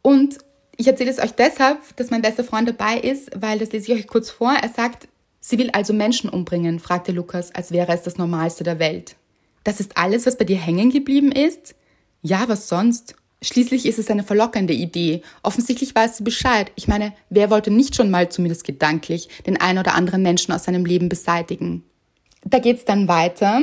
[0.00, 0.38] Und
[0.76, 3.98] ich erzähle es euch deshalb, dass mein bester Freund dabei ist, weil das lese ich
[3.98, 4.52] euch kurz vor.
[4.52, 5.08] Er sagt,
[5.42, 9.16] sie will also Menschen umbringen, fragte Lukas, als wäre es das Normalste der Welt.
[9.64, 11.74] Das ist alles, was bei dir hängen geblieben ist?
[12.22, 13.16] Ja, was sonst?
[13.42, 15.22] Schließlich ist es eine verlockende Idee.
[15.42, 16.70] Offensichtlich weißt du Bescheid.
[16.76, 20.64] Ich meine, wer wollte nicht schon mal, zumindest gedanklich, den einen oder anderen Menschen aus
[20.64, 21.82] seinem Leben beseitigen?
[22.44, 23.62] Da geht's dann weiter.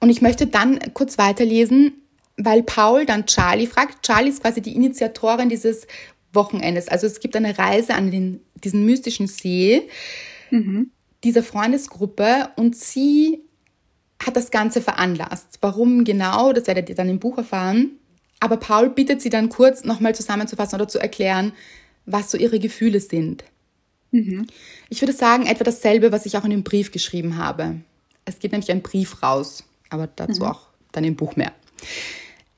[0.00, 1.92] Und ich möchte dann kurz weiterlesen,
[2.38, 4.02] weil Paul dann Charlie fragt.
[4.02, 5.86] Charlie ist quasi die Initiatorin dieses
[6.32, 6.88] Wochenendes.
[6.88, 9.82] Also es gibt eine Reise an den, diesen mystischen See
[10.50, 10.90] mhm.
[11.24, 13.40] Dieser Freundesgruppe und sie
[14.24, 15.58] hat das Ganze veranlasst.
[15.60, 17.92] Warum genau, das werdet ihr dann im Buch erfahren.
[18.40, 21.52] Aber Paul bittet sie dann kurz nochmal zusammenzufassen oder zu erklären,
[22.06, 23.44] was so ihre Gefühle sind.
[24.10, 24.46] Mhm.
[24.88, 27.80] Ich würde sagen, etwa dasselbe, was ich auch in dem Brief geschrieben habe.
[28.24, 30.48] Es geht nämlich ein Brief raus, aber dazu mhm.
[30.48, 31.52] auch dann im Buch mehr.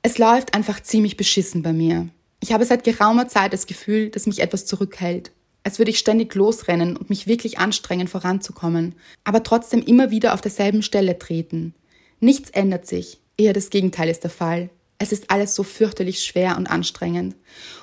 [0.03, 2.07] Es läuft einfach ziemlich beschissen bei mir.
[2.39, 5.31] Ich habe seit geraumer Zeit das Gefühl, dass mich etwas zurückhält.
[5.63, 10.41] Als würde ich ständig losrennen und mich wirklich anstrengen, voranzukommen, aber trotzdem immer wieder auf
[10.41, 11.75] derselben Stelle treten.
[12.19, 14.69] Nichts ändert sich, eher das Gegenteil ist der Fall.
[14.97, 17.35] Es ist alles so fürchterlich schwer und anstrengend.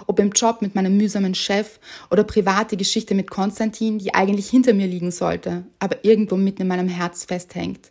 [0.06, 1.80] Ob im Job mit meinem mühsamen Chef
[2.12, 6.68] oder private Geschichte mit Konstantin, die eigentlich hinter mir liegen sollte, aber irgendwo mitten in
[6.68, 7.90] meinem Herz festhängt.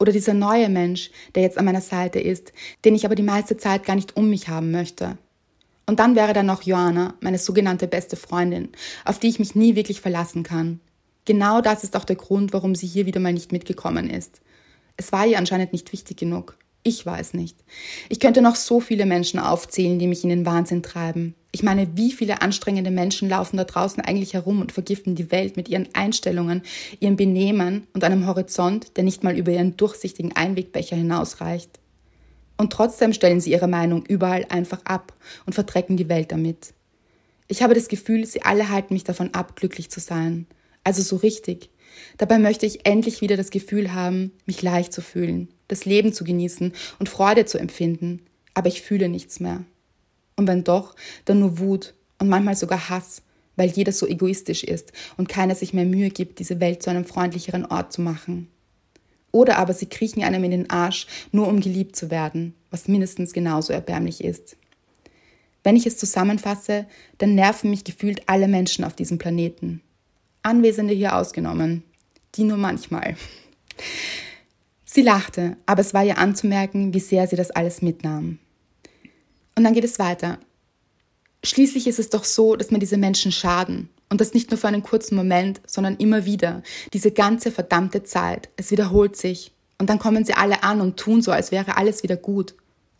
[0.00, 2.52] Oder dieser neue Mensch, der jetzt an meiner Seite ist,
[2.84, 5.16] den ich aber die meiste Zeit gar nicht um mich haben möchte.
[5.90, 8.68] Und dann wäre da noch Joanna, meine sogenannte beste Freundin,
[9.04, 10.78] auf die ich mich nie wirklich verlassen kann.
[11.24, 14.40] Genau das ist auch der Grund, warum sie hier wieder mal nicht mitgekommen ist.
[14.96, 16.56] Es war ihr anscheinend nicht wichtig genug.
[16.84, 17.56] Ich weiß nicht.
[18.08, 21.34] Ich könnte noch so viele Menschen aufzählen, die mich in den Wahnsinn treiben.
[21.50, 25.56] Ich meine, wie viele anstrengende Menschen laufen da draußen eigentlich herum und vergiften die Welt
[25.56, 26.62] mit ihren Einstellungen,
[27.00, 31.79] ihrem Benehmen und einem Horizont, der nicht mal über ihren durchsichtigen Einwegbecher hinausreicht.
[32.60, 35.14] Und trotzdem stellen sie ihre Meinung überall einfach ab
[35.46, 36.74] und verdrecken die Welt damit.
[37.48, 40.46] Ich habe das Gefühl, sie alle halten mich davon ab, glücklich zu sein.
[40.84, 41.70] Also so richtig.
[42.18, 46.22] Dabei möchte ich endlich wieder das Gefühl haben, mich leicht zu fühlen, das Leben zu
[46.22, 48.26] genießen und Freude zu empfinden.
[48.52, 49.64] Aber ich fühle nichts mehr.
[50.36, 50.94] Und wenn doch,
[51.24, 53.22] dann nur Wut und manchmal sogar Hass,
[53.56, 57.06] weil jeder so egoistisch ist und keiner sich mehr Mühe gibt, diese Welt zu einem
[57.06, 58.48] freundlicheren Ort zu machen.
[59.32, 63.32] Oder aber sie kriechen einem in den Arsch, nur um geliebt zu werden, was mindestens
[63.32, 64.56] genauso erbärmlich ist.
[65.62, 66.86] Wenn ich es zusammenfasse,
[67.18, 69.82] dann nerven mich gefühlt alle Menschen auf diesem Planeten.
[70.42, 71.84] Anwesende hier ausgenommen.
[72.36, 73.16] Die nur manchmal.
[74.84, 78.38] Sie lachte, aber es war ihr anzumerken, wie sehr sie das alles mitnahm.
[79.54, 80.38] Und dann geht es weiter.
[81.44, 84.68] Schließlich ist es doch so, dass mir diese Menschen schaden und das nicht nur für
[84.68, 86.62] einen kurzen Moment, sondern immer wieder.
[86.92, 88.50] Diese ganze verdammte Zeit.
[88.56, 89.52] Es wiederholt sich.
[89.78, 92.54] Und dann kommen sie alle an und tun so, als wäre alles wieder gut.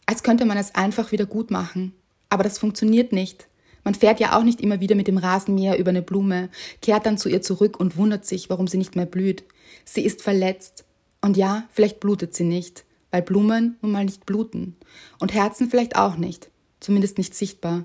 [0.07, 1.93] Als könnte man es einfach wieder gut machen.
[2.31, 3.49] Aber das funktioniert nicht.
[3.85, 6.49] Man fährt ja auch nicht immer wieder mit dem Rasenmäher über eine Blume,
[6.81, 9.45] kehrt dann zu ihr zurück und wundert sich, warum sie nicht mehr blüht.
[9.85, 10.85] Sie ist verletzt.
[11.23, 14.77] Und ja, vielleicht blutet sie nicht, weil Blumen nun mal nicht bluten.
[15.19, 17.85] Und Herzen vielleicht auch nicht, zumindest nicht sichtbar.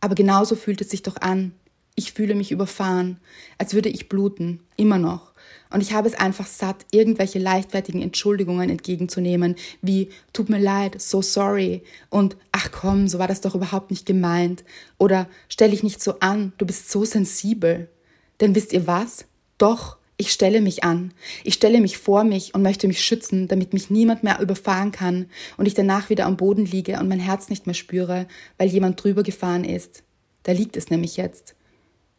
[0.00, 1.52] Aber genauso fühlt es sich doch an.
[1.96, 3.18] Ich fühle mich überfahren,
[3.58, 5.32] als würde ich bluten, immer noch.
[5.70, 11.22] Und ich habe es einfach satt, irgendwelche leichtfertigen Entschuldigungen entgegenzunehmen, wie tut mir leid, so
[11.22, 14.62] sorry und ach komm, so war das doch überhaupt nicht gemeint
[14.98, 17.88] oder stell dich nicht so an, du bist so sensibel.
[18.40, 19.24] Denn wisst ihr was?
[19.58, 21.12] Doch, ich stelle mich an.
[21.44, 25.26] Ich stelle mich vor mich und möchte mich schützen, damit mich niemand mehr überfahren kann
[25.56, 28.26] und ich danach wieder am Boden liege und mein Herz nicht mehr spüre,
[28.56, 30.04] weil jemand drüber gefahren ist.
[30.44, 31.55] Da liegt es nämlich jetzt.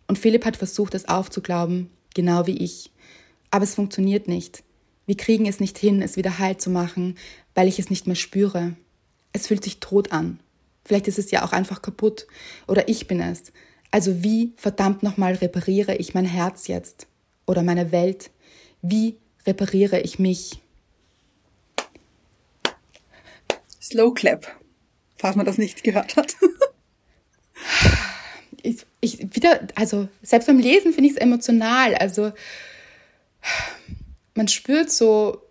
[0.08, 2.92] Und Philipp hat versucht, es aufzuglauben, genau wie ich.
[3.52, 4.64] Aber es funktioniert nicht.
[5.06, 7.18] Wir kriegen es nicht hin, es wieder heil zu machen,
[7.56, 8.76] weil ich es nicht mehr spüre.
[9.34, 10.40] Es fühlt sich tot an.
[10.84, 12.28] Vielleicht ist es ja auch einfach kaputt.
[12.68, 13.52] Oder ich bin es.
[13.92, 17.08] Also wie verdammt nochmal repariere ich mein Herz jetzt?
[17.46, 18.32] Oder meine Welt?
[18.82, 20.60] Wie repariere ich mich?
[23.82, 24.46] Slow Clap,
[25.18, 26.36] falls man das nicht gehört hat.
[29.08, 31.96] ich, wieder, also selbst beim Lesen finde ich es emotional.
[31.96, 32.32] Also
[34.36, 35.42] man spürt so,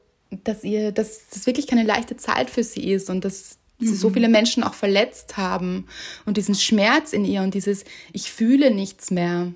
[0.45, 4.09] dass ihr, dass das wirklich keine leichte Zeit für sie ist und dass sie so
[4.09, 4.15] mhm.
[4.15, 5.87] viele Menschen auch verletzt haben
[6.25, 9.53] und diesen Schmerz in ihr und dieses Ich fühle nichts mehr.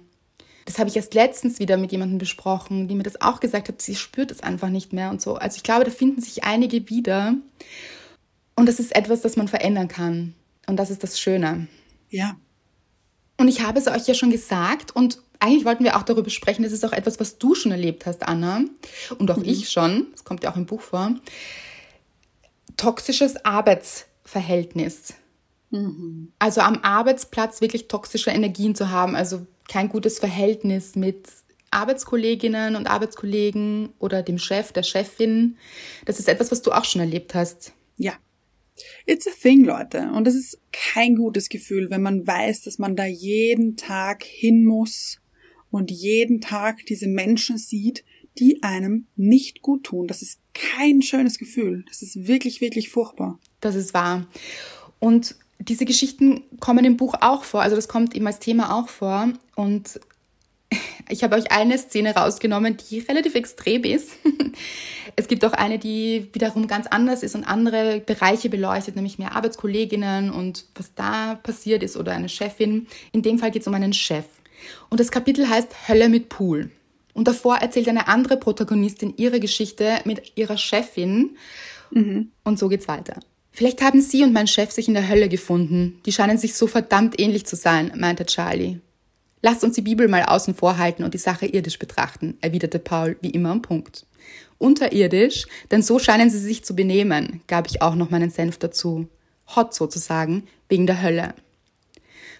[0.66, 3.82] Das habe ich erst letztens wieder mit jemandem besprochen, die mir das auch gesagt hat,
[3.82, 5.34] sie spürt es einfach nicht mehr und so.
[5.34, 7.34] Also ich glaube, da finden sich einige wieder
[8.54, 10.34] und das ist etwas, das man verändern kann
[10.66, 11.66] und das ist das Schöne.
[12.10, 12.36] Ja.
[13.40, 16.62] Und ich habe es euch ja schon gesagt und eigentlich wollten wir auch darüber sprechen,
[16.62, 18.60] das ist auch etwas, was du schon erlebt hast, Anna,
[19.18, 19.46] und auch mhm.
[19.46, 21.14] ich schon, das kommt ja auch im Buch vor.
[22.76, 25.14] Toxisches Arbeitsverhältnis.
[25.70, 26.32] Mhm.
[26.38, 31.26] Also am Arbeitsplatz wirklich toxische Energien zu haben, also kein gutes Verhältnis mit
[31.70, 35.56] Arbeitskolleginnen und Arbeitskollegen oder dem Chef, der Chefin.
[36.04, 37.72] Das ist etwas, was du auch schon erlebt hast.
[37.96, 38.12] Ja.
[39.06, 40.10] It's a thing, Leute.
[40.12, 44.64] Und es ist kein gutes Gefühl, wenn man weiß, dass man da jeden Tag hin
[44.64, 45.20] muss
[45.70, 48.04] und jeden Tag diese Menschen sieht,
[48.38, 50.06] die einem nicht gut tun.
[50.06, 51.84] Das ist kein schönes Gefühl.
[51.88, 53.38] Das ist wirklich, wirklich furchtbar.
[53.60, 54.26] Das ist wahr.
[54.98, 57.62] Und diese Geschichten kommen im Buch auch vor.
[57.62, 59.32] Also das kommt eben als Thema auch vor.
[59.56, 60.00] Und
[61.10, 64.10] ich habe euch eine Szene rausgenommen, die relativ extrem ist.
[65.16, 69.34] Es gibt auch eine, die wiederum ganz anders ist und andere Bereiche beleuchtet, nämlich mehr
[69.34, 72.86] Arbeitskolleginnen und was da passiert ist oder eine Chefin.
[73.12, 74.24] In dem Fall geht es um einen Chef.
[74.88, 76.70] Und das Kapitel heißt Hölle mit Pool.
[77.12, 81.36] Und davor erzählt eine andere Protagonistin ihre Geschichte mit ihrer Chefin.
[81.90, 82.30] Mhm.
[82.44, 83.18] Und so geht's weiter.
[83.50, 86.00] Vielleicht haben Sie und mein Chef sich in der Hölle gefunden.
[86.06, 88.78] Die scheinen sich so verdammt ähnlich zu sein, meinte Charlie.
[89.42, 93.16] Lasst uns die Bibel mal außen vor halten und die Sache irdisch betrachten, erwiderte Paul
[93.22, 94.06] wie immer am Punkt.
[94.58, 99.08] Unterirdisch, denn so scheinen sie sich zu benehmen, gab ich auch noch meinen Senf dazu.
[99.56, 101.34] Hot sozusagen, wegen der Hölle.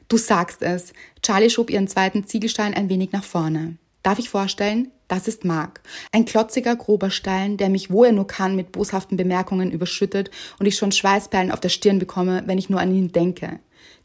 [0.09, 0.93] Du sagst es.
[1.23, 3.77] Charlie schob ihren zweiten Ziegelstein ein wenig nach vorne.
[4.03, 4.91] Darf ich vorstellen?
[5.09, 5.81] Das ist Mark.
[6.13, 10.67] Ein klotziger, grober Stein, der mich, wo er nur kann, mit boshaften Bemerkungen überschüttet und
[10.67, 13.61] ich schon Schweißperlen auf der Stirn bekomme, wenn ich nur an ihn denke.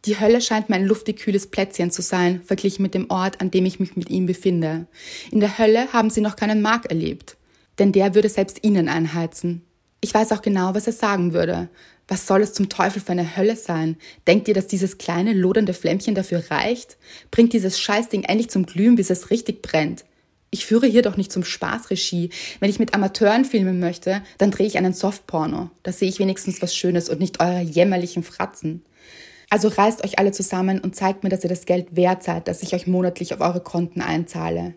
[0.05, 3.49] Die Hölle scheint mir ein luftig kühles Plätzchen zu sein, verglichen mit dem Ort, an
[3.49, 4.85] dem ich mich mit ihm befinde.
[5.31, 7.37] In der Hölle haben sie noch keinen Mark erlebt.
[7.79, 9.63] Denn der würde selbst ihnen einheizen.
[10.01, 11.69] Ich weiß auch genau, was er sagen würde.
[12.07, 13.97] Was soll es zum Teufel für eine Hölle sein?
[14.27, 16.97] Denkt ihr, dass dieses kleine lodernde Flämmchen dafür reicht?
[17.31, 20.05] Bringt dieses Scheißding endlich zum Glühen, bis es richtig brennt?
[20.51, 22.29] Ich führe hier doch nicht zum Spaßregie.
[22.59, 25.71] Wenn ich mit Amateuren filmen möchte, dann drehe ich einen Softporno.
[25.81, 28.83] Da sehe ich wenigstens was Schönes und nicht eure jämmerlichen Fratzen.
[29.49, 32.63] Also reißt euch alle zusammen und zeigt mir, dass ihr das Geld wert seid, das
[32.63, 34.73] ich euch monatlich auf eure Konten einzahle.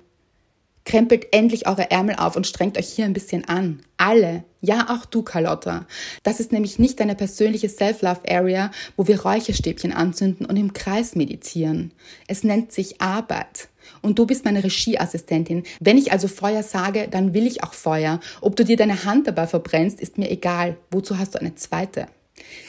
[0.89, 3.83] Krempelt endlich eure Ärmel auf und strengt euch hier ein bisschen an.
[3.99, 4.45] Alle.
[4.63, 5.87] Ja, auch du, Carlotta.
[6.23, 11.93] Das ist nämlich nicht deine persönliche Self-Love-Area, wo wir Räucherstäbchen anzünden und im Kreis meditieren.
[12.27, 13.69] Es nennt sich Arbeit.
[14.01, 15.65] Und du bist meine Regieassistentin.
[15.79, 18.19] Wenn ich also Feuer sage, dann will ich auch Feuer.
[18.41, 20.79] Ob du dir deine Hand dabei verbrennst, ist mir egal.
[20.91, 22.07] Wozu hast du eine zweite?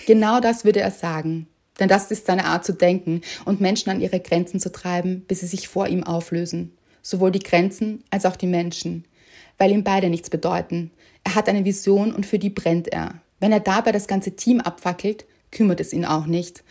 [0.08, 1.48] Genau das würde er sagen.
[1.80, 5.40] Denn das ist seine Art zu denken und Menschen an ihre Grenzen zu treiben, bis
[5.40, 9.06] sie sich vor ihm auflösen sowohl die Grenzen als auch die Menschen,
[9.58, 10.92] weil ihm beide nichts bedeuten.
[11.24, 13.22] Er hat eine Vision und für die brennt er.
[13.40, 16.64] Wenn er dabei das ganze Team abfackelt, kümmert es ihn auch nicht.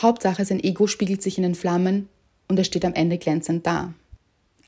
[0.00, 2.08] Hauptsache, sein Ego spiegelt sich in den Flammen
[2.48, 3.94] und er steht am Ende glänzend da.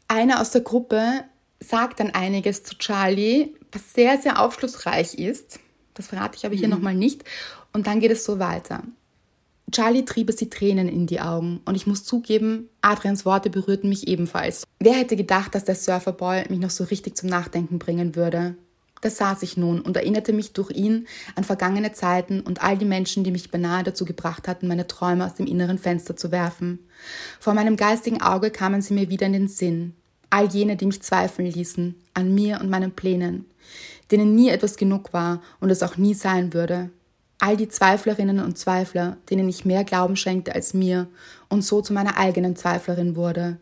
[0.08, 1.24] Einer aus der Gruppe
[1.60, 5.58] sagt dann einiges zu Charlie, was sehr, sehr aufschlussreich ist.
[5.94, 6.74] Das verrate ich aber hier mhm.
[6.74, 7.24] nochmal nicht.
[7.72, 8.82] Und dann geht es so weiter.
[9.72, 13.88] Charlie trieb es die Tränen in die Augen und ich muss zugeben, Adrians Worte berührten
[13.88, 14.64] mich ebenfalls.
[14.78, 18.56] Wer hätte gedacht, dass der Surferboy mich noch so richtig zum Nachdenken bringen würde?
[19.02, 22.84] Da saß ich nun und erinnerte mich durch ihn an vergangene Zeiten und all die
[22.84, 26.78] Menschen, die mich beinahe dazu gebracht hatten, meine Träume aus dem inneren Fenster zu werfen.
[27.40, 29.94] Vor meinem geistigen Auge kamen sie mir wieder in den Sinn.
[30.30, 33.44] All jene, die mich zweifeln ließen, an mir und meinen Plänen,
[34.10, 36.90] denen nie etwas genug war und es auch nie sein würde.
[37.38, 41.08] All die Zweiflerinnen und Zweifler, denen ich mehr Glauben schenkte als mir
[41.48, 43.58] und so zu meiner eigenen Zweiflerin wurde.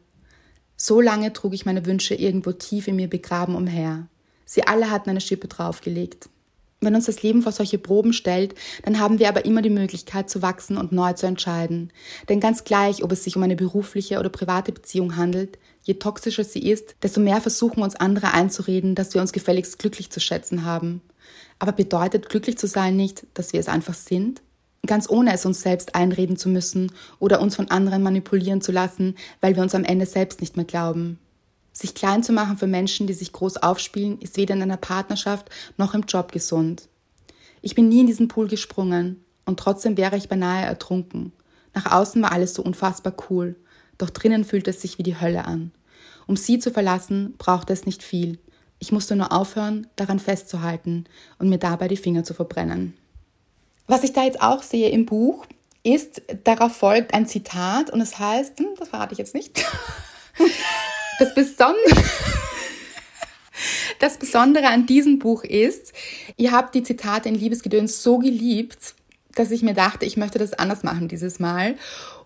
[0.77, 4.07] So lange trug ich meine Wünsche irgendwo tief in mir begraben umher.
[4.45, 6.29] Sie alle hatten eine Schippe draufgelegt.
[6.81, 10.29] Wenn uns das Leben vor solche Proben stellt, dann haben wir aber immer die Möglichkeit
[10.29, 11.93] zu wachsen und neu zu entscheiden.
[12.29, 16.45] Denn ganz gleich, ob es sich um eine berufliche oder private Beziehung handelt, je toxischer
[16.45, 20.64] sie ist, desto mehr versuchen uns andere einzureden, dass wir uns gefälligst glücklich zu schätzen
[20.64, 21.01] haben.
[21.59, 24.42] Aber bedeutet glücklich zu sein nicht, dass wir es einfach sind?
[24.86, 29.16] Ganz ohne es uns selbst einreden zu müssen oder uns von anderen manipulieren zu lassen,
[29.40, 31.18] weil wir uns am Ende selbst nicht mehr glauben.
[31.72, 35.50] Sich klein zu machen für Menschen, die sich groß aufspielen, ist weder in einer Partnerschaft
[35.76, 36.88] noch im Job gesund.
[37.62, 41.32] Ich bin nie in diesen Pool gesprungen und trotzdem wäre ich beinahe ertrunken.
[41.74, 43.57] Nach außen war alles so unfassbar cool,
[43.98, 45.72] doch drinnen fühlte es sich wie die Hölle an.
[46.26, 48.38] Um sie zu verlassen, brauchte es nicht viel.
[48.85, 51.07] Ich musste nur aufhören, daran festzuhalten
[51.39, 52.93] und mir dabei die Finger zu verbrennen.
[53.87, 55.47] Was ich da jetzt auch sehe im Buch,
[55.82, 59.64] ist, darauf folgt ein Zitat und es heißt, hm, das verrate ich jetzt nicht.
[61.20, 62.03] Das Besondere,
[64.01, 65.93] das Besondere an diesem Buch ist,
[66.37, 68.97] ihr habt die Zitate in Liebesgedöns so geliebt,
[69.37, 71.76] dass ich mir dachte, ich möchte das anders machen dieses Mal.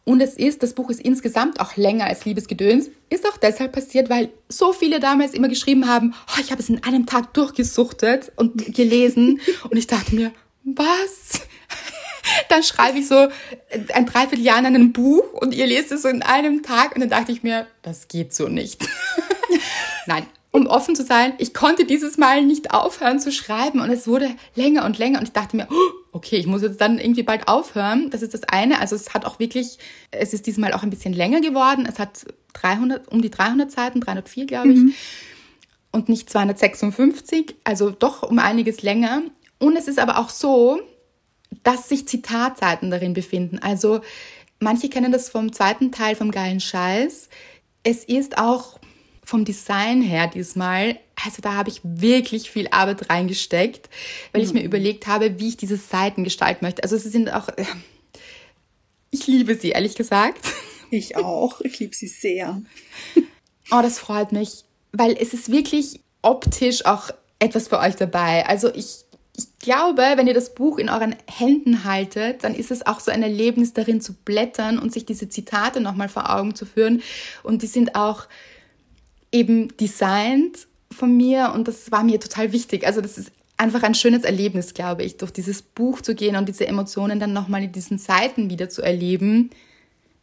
[0.09, 2.89] Und es ist, das Buch ist insgesamt auch länger als Liebesgedöns.
[3.11, 6.71] Ist auch deshalb passiert, weil so viele damals immer geschrieben haben, oh, ich habe es
[6.71, 9.39] in einem Tag durchgesuchtet und gelesen.
[9.69, 10.33] und ich dachte mir,
[10.65, 11.43] was?
[12.49, 13.29] dann schreibe ich so
[13.93, 17.11] ein Dreivierteljahr in einem Buch und ihr lest es so in einem Tag und dann
[17.11, 18.89] dachte ich mir, das geht so nicht.
[20.07, 24.07] Nein, um offen zu sein, ich konnte dieses Mal nicht aufhören zu schreiben und es
[24.07, 27.23] wurde länger und länger und ich dachte mir, oh, okay, ich muss jetzt dann irgendwie
[27.23, 28.11] bald aufhören.
[28.11, 28.81] Das ist das eine.
[28.81, 29.79] Also es hat auch wirklich,
[30.11, 31.87] es ist diesmal auch ein bisschen länger geworden.
[31.89, 34.79] Es hat 300, um die 300 Seiten, 304 glaube ich.
[34.79, 34.95] Mhm.
[35.91, 39.23] Und nicht 256, also doch um einiges länger.
[39.59, 40.81] Und es ist aber auch so,
[41.63, 43.59] dass sich Zitatseiten darin befinden.
[43.59, 44.01] Also
[44.61, 47.29] manche kennen das vom zweiten Teil vom geilen Scheiß.
[47.83, 48.79] Es ist auch
[49.29, 53.91] vom Design her diesmal, also da habe ich wirklich viel Arbeit reingesteckt,
[54.33, 54.65] weil ich mir mhm.
[54.65, 56.83] überlegt habe, wie ich diese Seiten gestalten möchte.
[56.83, 57.67] Also sie sind auch, äh,
[59.11, 60.41] ich liebe sie, ehrlich gesagt.
[60.91, 62.63] Ich auch, ich liebe sie sehr.
[63.71, 68.47] Oh, das freut mich, weil es ist wirklich optisch auch etwas für euch dabei.
[68.47, 69.05] Also ich
[69.37, 73.13] ich glaube, wenn ihr das Buch in euren Händen haltet, dann ist es auch so
[73.13, 77.03] ein Erlebnis darin zu blättern und sich diese Zitate nochmal vor Augen zu führen.
[77.45, 78.27] Und die sind auch
[79.33, 82.87] eben designt von mir und das war mir total wichtig.
[82.87, 86.49] Also das ist einfach ein schönes Erlebnis, glaube ich, durch dieses Buch zu gehen und
[86.49, 89.51] diese Emotionen dann nochmal in diesen Seiten wieder zu erleben.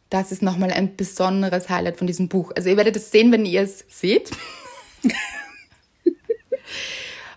[0.10, 2.52] Das ist nochmal ein besonderes Highlight von diesem Buch.
[2.56, 4.32] Also ihr werdet es sehen, wenn ihr es seht.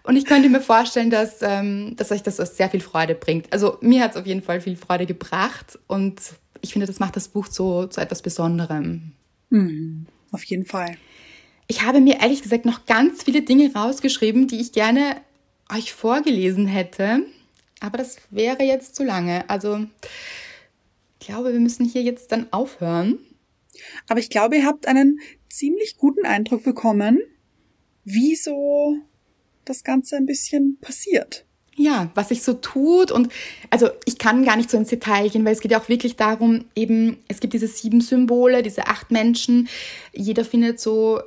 [0.09, 3.53] Und ich könnte mir vorstellen, dass, ähm, dass euch das sehr viel Freude bringt.
[3.53, 6.19] Also mir hat es auf jeden Fall viel Freude gebracht und
[6.63, 9.13] ich finde, das macht das Buch zu, zu etwas Besonderem.
[9.51, 10.97] Mhm, auf jeden Fall.
[11.69, 15.21] Ich habe mir ehrlich gesagt noch ganz viele Dinge rausgeschrieben, die ich gerne
[15.71, 17.25] euch vorgelesen hätte.
[17.81, 19.49] Aber das wäre jetzt zu lange.
[19.49, 19.87] Also
[21.21, 23.19] ich glaube, wir müssen hier jetzt dann aufhören.
[24.09, 27.21] Aber ich glaube, ihr habt einen ziemlich guten Eindruck bekommen,
[28.05, 28.97] wie so
[29.67, 31.45] das Ganze ein bisschen passiert.
[31.77, 33.29] Ja, was sich so tut und
[33.71, 36.17] also ich kann gar nicht so ins Detail gehen, weil es geht ja auch wirklich
[36.17, 39.69] darum, eben, es gibt diese sieben Symbole, diese acht Menschen,
[40.13, 41.21] jeder findet so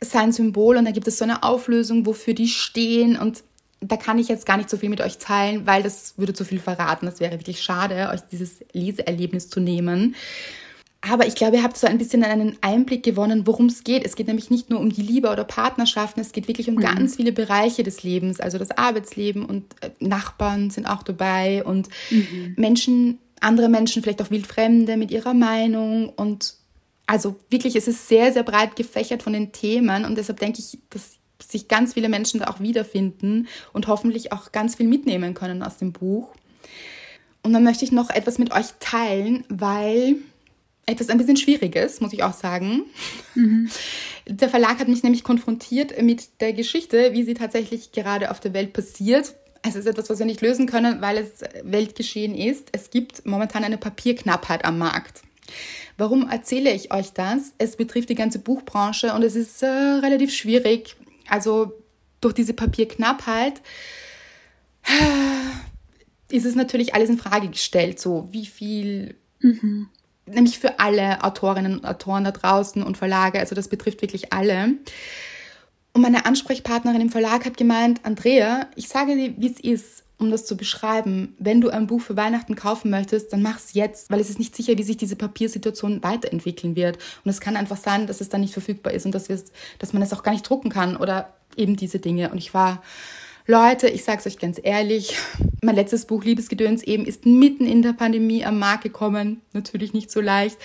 [0.00, 3.42] sein Symbol und da gibt es so eine Auflösung, wofür die stehen und
[3.80, 6.44] da kann ich jetzt gar nicht so viel mit euch teilen, weil das würde zu
[6.44, 7.06] viel verraten.
[7.06, 10.14] Das wäre wirklich schade, euch dieses Leseerlebnis zu nehmen.
[11.02, 14.04] Aber ich glaube, ihr habt so ein bisschen einen Einblick gewonnen, worum es geht.
[14.04, 16.80] Es geht nämlich nicht nur um die Liebe oder Partnerschaften, es geht wirklich um mhm.
[16.80, 21.88] ganz viele Bereiche des Lebens, also das Arbeitsleben und äh, Nachbarn sind auch dabei und
[22.10, 22.54] mhm.
[22.56, 26.54] Menschen, andere Menschen, vielleicht auch Wildfremde mit ihrer Meinung und
[27.06, 30.78] also wirklich, es ist sehr, sehr breit gefächert von den Themen und deshalb denke ich,
[30.90, 35.62] dass sich ganz viele Menschen da auch wiederfinden und hoffentlich auch ganz viel mitnehmen können
[35.62, 36.34] aus dem Buch.
[37.42, 40.16] Und dann möchte ich noch etwas mit euch teilen, weil
[40.86, 42.84] etwas ein bisschen Schwieriges, muss ich auch sagen.
[43.34, 43.68] Mhm.
[44.26, 48.54] Der Verlag hat mich nämlich konfrontiert mit der Geschichte, wie sie tatsächlich gerade auf der
[48.54, 49.34] Welt passiert.
[49.62, 52.68] Es ist etwas, was wir nicht lösen können, weil es Weltgeschehen ist.
[52.72, 55.22] Es gibt momentan eine Papierknappheit am Markt.
[55.96, 57.52] Warum erzähle ich euch das?
[57.58, 60.96] Es betrifft die ganze Buchbranche und es ist äh, relativ schwierig.
[61.28, 61.72] Also
[62.20, 63.60] durch diese Papierknappheit
[66.30, 67.98] ist es natürlich alles in Frage gestellt.
[68.00, 69.88] So, wie viel, mhm.
[70.26, 74.74] nämlich für alle Autorinnen und Autoren da draußen und Verlage, also das betrifft wirklich alle.
[75.92, 80.30] Und meine Ansprechpartnerin im Verlag hat gemeint, Andrea, ich sage dir, wie es ist um
[80.30, 81.34] das zu beschreiben.
[81.38, 84.38] Wenn du ein Buch für Weihnachten kaufen möchtest, dann mach es jetzt, weil es ist
[84.38, 86.98] nicht sicher, wie sich diese Papiersituation weiterentwickeln wird.
[87.24, 89.28] Und es kann einfach sein, dass es dann nicht verfügbar ist und dass,
[89.78, 92.30] dass man es auch gar nicht drucken kann oder eben diese Dinge.
[92.30, 92.82] Und ich war,
[93.46, 95.16] Leute, ich sag's euch ganz ehrlich,
[95.62, 99.42] mein letztes Buch Liebesgedöns eben ist mitten in der Pandemie am Markt gekommen.
[99.52, 100.58] Natürlich nicht so leicht.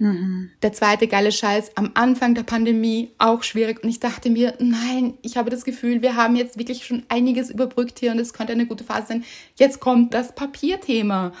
[0.00, 0.50] Mhm.
[0.62, 3.82] Der zweite geile Scheiß am Anfang der Pandemie auch schwierig.
[3.82, 7.50] Und ich dachte mir, nein, ich habe das Gefühl, wir haben jetzt wirklich schon einiges
[7.50, 9.24] überbrückt hier und es könnte eine gute Phase sein.
[9.56, 11.32] Jetzt kommt das Papierthema.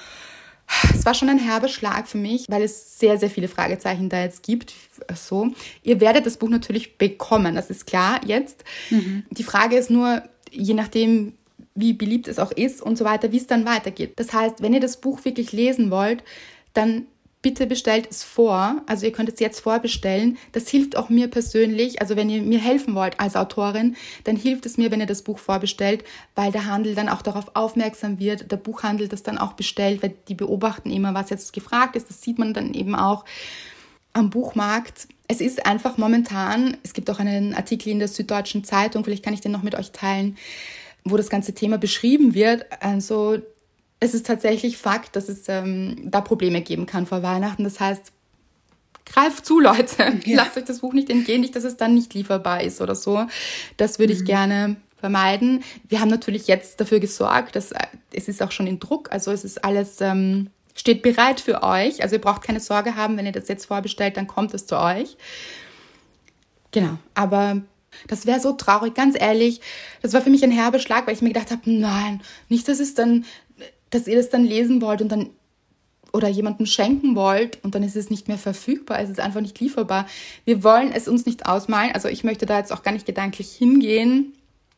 [0.92, 4.20] Es war schon ein herber Schlag für mich, weil es sehr, sehr viele Fragezeichen da
[4.20, 4.74] jetzt gibt.
[5.14, 5.52] So,
[5.82, 8.64] ihr werdet das Buch natürlich bekommen, das ist klar jetzt.
[8.90, 9.24] Mhm.
[9.30, 11.34] Die Frage ist nur, je nachdem,
[11.74, 14.14] wie beliebt es auch ist und so weiter, wie es dann weitergeht.
[14.16, 16.24] Das heißt, wenn ihr das Buch wirklich lesen wollt,
[16.72, 17.06] dann
[17.46, 18.82] bitte bestellt es vor.
[18.86, 20.36] Also ihr könnt es jetzt vorbestellen.
[20.50, 22.00] Das hilft auch mir persönlich.
[22.00, 23.94] Also wenn ihr mir helfen wollt als Autorin,
[24.24, 26.02] dann hilft es mir, wenn ihr das Buch vorbestellt,
[26.34, 30.14] weil der Handel dann auch darauf aufmerksam wird, der Buchhandel das dann auch bestellt, weil
[30.26, 32.10] die beobachten immer, was jetzt gefragt ist.
[32.10, 33.24] Das sieht man dann eben auch
[34.12, 35.06] am Buchmarkt.
[35.28, 39.34] Es ist einfach momentan, es gibt auch einen Artikel in der Süddeutschen Zeitung, vielleicht kann
[39.34, 40.36] ich den noch mit euch teilen,
[41.04, 42.66] wo das ganze Thema beschrieben wird.
[42.82, 43.38] Also
[44.00, 47.64] es ist tatsächlich Fakt, dass es ähm, da Probleme geben kann vor Weihnachten.
[47.64, 48.12] Das heißt,
[49.04, 50.20] greift zu, Leute.
[50.24, 50.36] Ja.
[50.36, 53.26] Lasst euch das Buch nicht entgehen, nicht, dass es dann nicht lieferbar ist oder so.
[53.76, 54.20] Das würde mhm.
[54.20, 55.62] ich gerne vermeiden.
[55.88, 57.78] Wir haben natürlich jetzt dafür gesorgt, dass äh,
[58.12, 62.02] es ist auch schon in Druck, also es ist alles ähm, steht bereit für euch.
[62.02, 64.78] Also ihr braucht keine Sorge haben, wenn ihr das jetzt vorbestellt, dann kommt es zu
[64.78, 65.16] euch.
[66.70, 67.62] Genau, aber
[68.08, 69.60] das wäre so traurig, ganz ehrlich.
[70.02, 72.80] Das war für mich ein herber Schlag, weil ich mir gedacht habe, nein, nicht, dass
[72.80, 73.24] es dann
[73.90, 75.30] dass ihr das dann lesen wollt und dann
[76.12, 79.60] oder jemandem schenken wollt und dann ist es nicht mehr verfügbar, es ist einfach nicht
[79.60, 80.06] lieferbar.
[80.44, 81.92] Wir wollen es uns nicht ausmalen.
[81.92, 84.32] Also ich möchte da jetzt auch gar nicht gedanklich hingehen.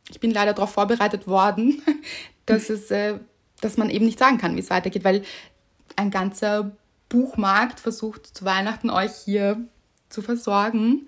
[0.09, 1.81] Ich bin leider darauf vorbereitet worden,
[2.45, 3.19] dass es, äh,
[3.61, 5.23] dass man eben nicht sagen kann, wie es weitergeht, weil
[5.95, 6.71] ein ganzer
[7.07, 9.65] Buchmarkt versucht zu Weihnachten euch hier
[10.09, 11.07] zu versorgen.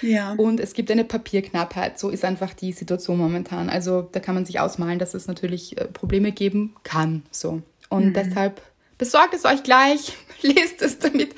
[0.00, 0.32] Ja.
[0.32, 1.98] Und es gibt eine Papierknappheit.
[1.98, 3.68] So ist einfach die Situation momentan.
[3.70, 7.22] Also da kann man sich ausmalen, dass es natürlich äh, Probleme geben kann.
[7.30, 7.62] So.
[7.88, 8.14] Und mhm.
[8.14, 8.62] deshalb
[8.96, 11.34] besorgt es euch gleich, lest es, damit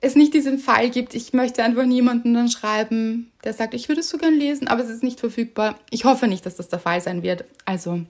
[0.00, 1.14] es nicht diesen Fall gibt.
[1.14, 4.82] Ich möchte einfach niemanden dann schreiben, der sagt, ich würde es so gern lesen, aber
[4.82, 5.78] es ist nicht verfügbar.
[5.90, 7.44] Ich hoffe nicht, dass das der Fall sein wird.
[7.64, 8.02] Also,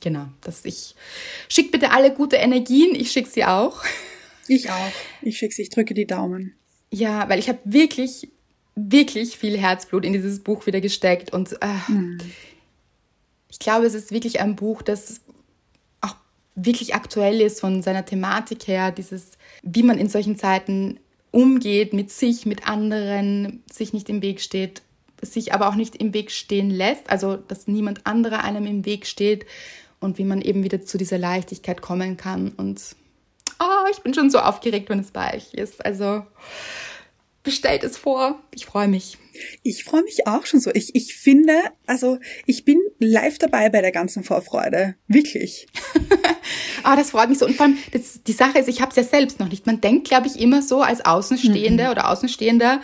[0.00, 0.94] genau, dass ich
[1.48, 2.94] schickt bitte alle gute Energien.
[2.94, 3.84] Ich schicke sie auch.
[4.48, 4.92] Ich auch.
[5.22, 6.54] Ich schicke sie, ich drücke die Daumen.
[6.96, 8.30] Ja, weil ich habe wirklich,
[8.74, 12.16] wirklich viel Herzblut in dieses Buch wieder gesteckt und äh, mhm.
[13.50, 15.20] ich glaube, es ist wirklich ein Buch, das
[16.00, 16.16] auch
[16.54, 19.32] wirklich aktuell ist von seiner Thematik her, dieses,
[19.62, 20.98] wie man in solchen Zeiten
[21.32, 24.80] umgeht mit sich, mit anderen, sich nicht im Weg steht,
[25.20, 29.06] sich aber auch nicht im Weg stehen lässt, also dass niemand anderer einem im Weg
[29.06, 29.44] steht
[30.00, 32.96] und wie man eben wieder zu dieser Leichtigkeit kommen kann und
[33.60, 35.84] oh, ich bin schon so aufgeregt, wenn es bei euch ist.
[35.84, 36.24] Also
[37.46, 38.42] bestellt es vor.
[38.54, 39.16] Ich freue mich.
[39.62, 40.70] Ich freue mich auch schon so.
[40.74, 41.54] Ich, ich finde,
[41.86, 44.96] also ich bin live dabei bei der ganzen Vorfreude.
[45.08, 45.66] Wirklich.
[46.82, 47.46] ah, das freut mich so.
[47.46, 49.66] Und vor allem, das, die Sache ist, ich habe es ja selbst noch nicht.
[49.66, 51.90] Man denkt, glaube ich, immer so als Außenstehende mhm.
[51.90, 52.82] oder Außenstehender,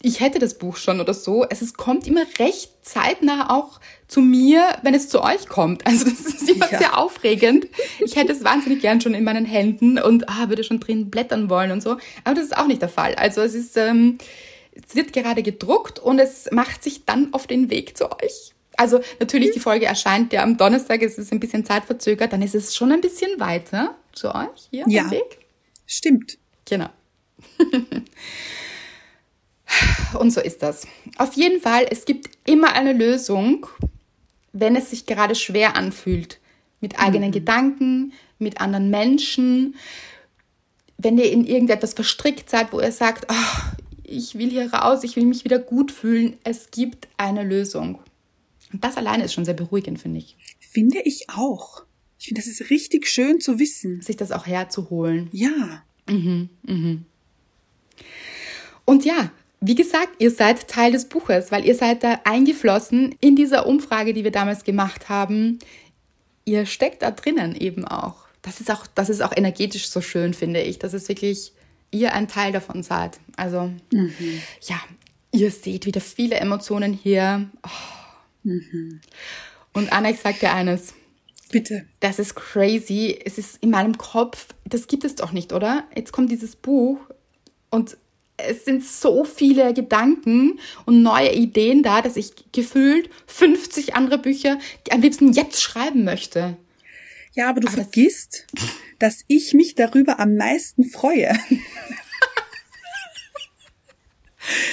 [0.00, 1.44] ich hätte das Buch schon oder so.
[1.48, 5.86] Es ist, kommt immer recht zeitnah auch zu mir, wenn es zu euch kommt.
[5.86, 6.78] Also das ist immer ja.
[6.78, 7.66] sehr aufregend.
[7.98, 11.50] Ich hätte es wahnsinnig gern schon in meinen Händen und ah, würde schon drin blättern
[11.50, 11.98] wollen und so.
[12.24, 13.16] Aber das ist auch nicht der Fall.
[13.16, 14.18] Also es ist, ähm,
[14.72, 18.54] es wird gerade gedruckt und es macht sich dann auf den Weg zu euch.
[18.76, 22.54] Also natürlich, die Folge erscheint ja am Donnerstag, es ist ein bisschen zeitverzögert, dann ist
[22.54, 25.02] es schon ein bisschen weiter zu euch hier ja.
[25.02, 25.40] am Weg.
[25.86, 26.38] Stimmt.
[26.64, 26.88] Genau.
[30.18, 30.86] Und so ist das.
[31.16, 33.66] Auf jeden Fall, es gibt immer eine Lösung,
[34.52, 36.40] wenn es sich gerade schwer anfühlt.
[36.80, 37.34] Mit eigenen mhm.
[37.34, 39.76] Gedanken, mit anderen Menschen.
[40.96, 45.16] Wenn ihr in irgendetwas verstrickt seid, wo ihr sagt, oh, ich will hier raus, ich
[45.16, 46.38] will mich wieder gut fühlen.
[46.44, 48.00] Es gibt eine Lösung.
[48.72, 50.36] Und das alleine ist schon sehr beruhigend, finde ich.
[50.60, 51.84] Finde ich auch.
[52.18, 54.02] Ich finde, das ist richtig schön zu wissen.
[54.02, 55.28] Sich das auch herzuholen.
[55.32, 55.82] Ja.
[56.08, 57.04] Mhm, mhm.
[58.84, 59.30] Und ja,
[59.60, 64.14] wie gesagt, ihr seid Teil des Buches, weil ihr seid da eingeflossen in dieser Umfrage,
[64.14, 65.58] die wir damals gemacht haben.
[66.44, 68.26] ihr steckt da drinnen eben auch.
[68.42, 70.78] Das ist auch, das ist auch energetisch so schön, finde ich.
[70.78, 71.52] Das ist wirklich
[71.90, 73.18] ihr ein Teil davon seid.
[73.36, 74.40] Also, mhm.
[74.62, 74.80] ja,
[75.32, 77.50] ihr seht wieder viele Emotionen hier.
[77.64, 78.48] Oh.
[78.48, 79.00] Mhm.
[79.72, 80.94] Und Alex sagt ja eines.
[81.50, 81.86] Bitte.
[82.00, 83.18] Das ist crazy.
[83.24, 85.84] Es ist in meinem Kopf, das gibt es doch nicht, oder?
[85.94, 86.98] Jetzt kommt dieses Buch
[87.70, 87.96] und
[88.38, 94.58] es sind so viele Gedanken und neue Ideen da, dass ich gefühlt 50 andere Bücher
[94.90, 96.56] am liebsten jetzt schreiben möchte.
[97.34, 98.46] Ja, aber du aber vergisst,
[98.98, 101.36] dass ich mich darüber am meisten freue.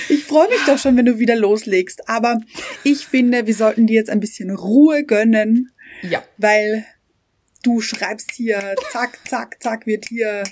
[0.07, 2.07] Ich freue mich doch schon, wenn du wieder loslegst.
[2.07, 2.39] Aber
[2.83, 5.71] ich finde, wir sollten dir jetzt ein bisschen Ruhe gönnen.
[6.01, 6.23] Ja.
[6.37, 6.85] Weil
[7.63, 10.43] du schreibst hier, zack, zack, zack, wird hier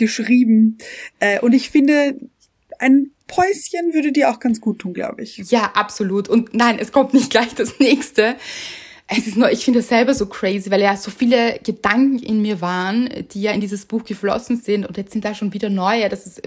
[0.00, 0.78] geschrieben.
[1.20, 2.18] Äh, und ich finde,
[2.80, 5.36] ein Päuschen würde dir auch ganz gut tun, glaube ich.
[5.36, 6.28] Ja, absolut.
[6.28, 8.34] Und nein, es kommt nicht gleich das nächste.
[9.06, 12.42] Es ist nur, ich finde es selber so crazy, weil ja so viele Gedanken in
[12.42, 15.68] mir waren, die ja in dieses Buch geflossen sind und jetzt sind da schon wieder
[15.68, 16.08] neue.
[16.08, 16.42] Das ist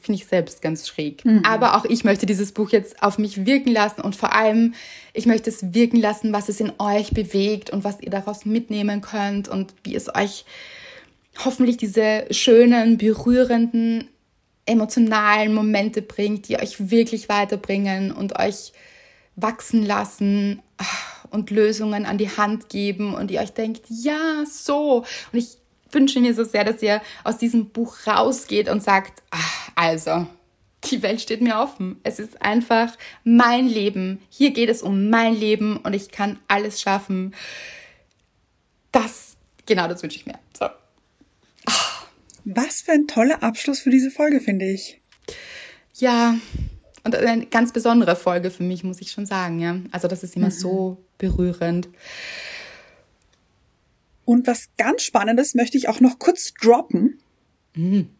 [0.00, 1.24] finde ich selbst ganz schräg.
[1.24, 1.42] Mhm.
[1.44, 4.74] Aber auch ich möchte dieses Buch jetzt auf mich wirken lassen und vor allem,
[5.12, 9.00] ich möchte es wirken lassen, was es in euch bewegt und was ihr daraus mitnehmen
[9.00, 10.44] könnt und wie es euch
[11.38, 14.08] hoffentlich diese schönen, berührenden,
[14.66, 18.72] emotionalen Momente bringt, die euch wirklich weiterbringen und euch
[19.36, 20.84] wachsen lassen ah,
[21.30, 25.04] und Lösungen an die Hand geben und ihr euch denkt, ja, so.
[25.32, 25.56] Und ich
[25.92, 30.26] wünsche mir so sehr, dass ihr aus diesem Buch rausgeht und sagt, ach, also,
[30.84, 32.00] die Welt steht mir offen.
[32.02, 34.20] Es ist einfach mein Leben.
[34.30, 37.34] Hier geht es um mein Leben und ich kann alles schaffen.
[38.92, 40.38] Das, genau, das wünsche ich mir.
[40.58, 40.66] So.
[42.44, 45.00] Was für ein toller Abschluss für diese Folge, finde ich.
[45.94, 46.36] Ja,
[47.04, 49.80] und eine ganz besondere Folge für mich, muss ich schon sagen, ja.
[49.90, 50.52] Also, das ist immer mhm.
[50.52, 51.88] so berührend.
[54.24, 57.18] Und was ganz Spannendes möchte ich auch noch kurz droppen.
[57.74, 58.10] Mhm.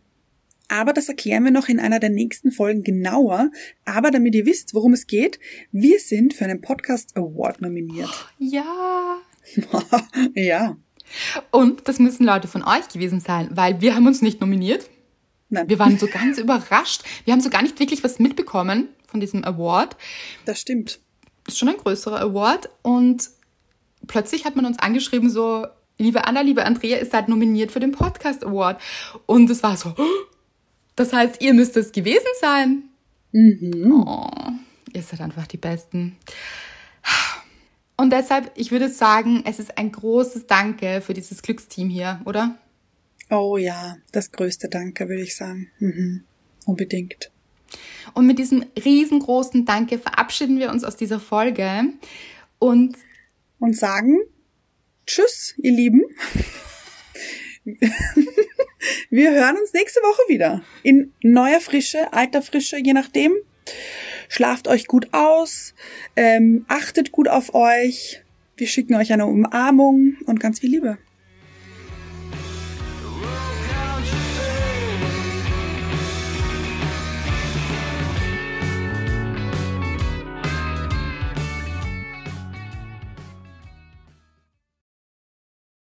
[0.68, 3.50] Aber das erklären wir noch in einer der nächsten Folgen genauer.
[3.84, 5.40] Aber damit ihr wisst, worum es geht,
[5.72, 8.32] wir sind für einen Podcast Award nominiert.
[8.38, 9.18] Ja.
[10.34, 10.76] ja.
[11.50, 14.88] Und das müssen Leute von euch gewesen sein, weil wir haben uns nicht nominiert.
[15.48, 15.68] Nein.
[15.68, 17.02] Wir waren so ganz überrascht.
[17.24, 19.96] Wir haben so gar nicht wirklich was mitbekommen von diesem Award.
[20.44, 21.00] Das stimmt.
[21.46, 22.70] Ist schon ein größerer Award.
[22.82, 23.28] Und
[24.06, 25.66] plötzlich hat man uns angeschrieben, so,
[25.98, 28.80] liebe Anna, liebe Andrea, ist halt nominiert für den Podcast Award.
[29.26, 29.94] Und es war so,
[30.96, 32.84] das heißt, ihr müsst es gewesen sein.
[33.32, 33.92] Mhm.
[33.92, 34.28] Oh,
[34.92, 36.16] ihr seid einfach die Besten.
[38.00, 42.56] Und deshalb, ich würde sagen, es ist ein großes Danke für dieses Glücksteam hier, oder?
[43.28, 45.70] Oh ja, das größte Danke, würde ich sagen.
[45.80, 46.24] Mhm.
[46.64, 47.30] Unbedingt.
[48.14, 51.92] Und mit diesem riesengroßen Danke verabschieden wir uns aus dieser Folge
[52.58, 52.96] und
[53.58, 54.18] und sagen,
[55.04, 56.02] Tschüss, ihr Lieben.
[59.10, 60.62] Wir hören uns nächste Woche wieder.
[60.82, 63.34] In neuer Frische, alter Frische, je nachdem.
[64.32, 65.74] Schlaft euch gut aus,
[66.14, 68.22] ähm, achtet gut auf euch.
[68.56, 70.98] Wir schicken euch eine Umarmung und ganz viel Liebe.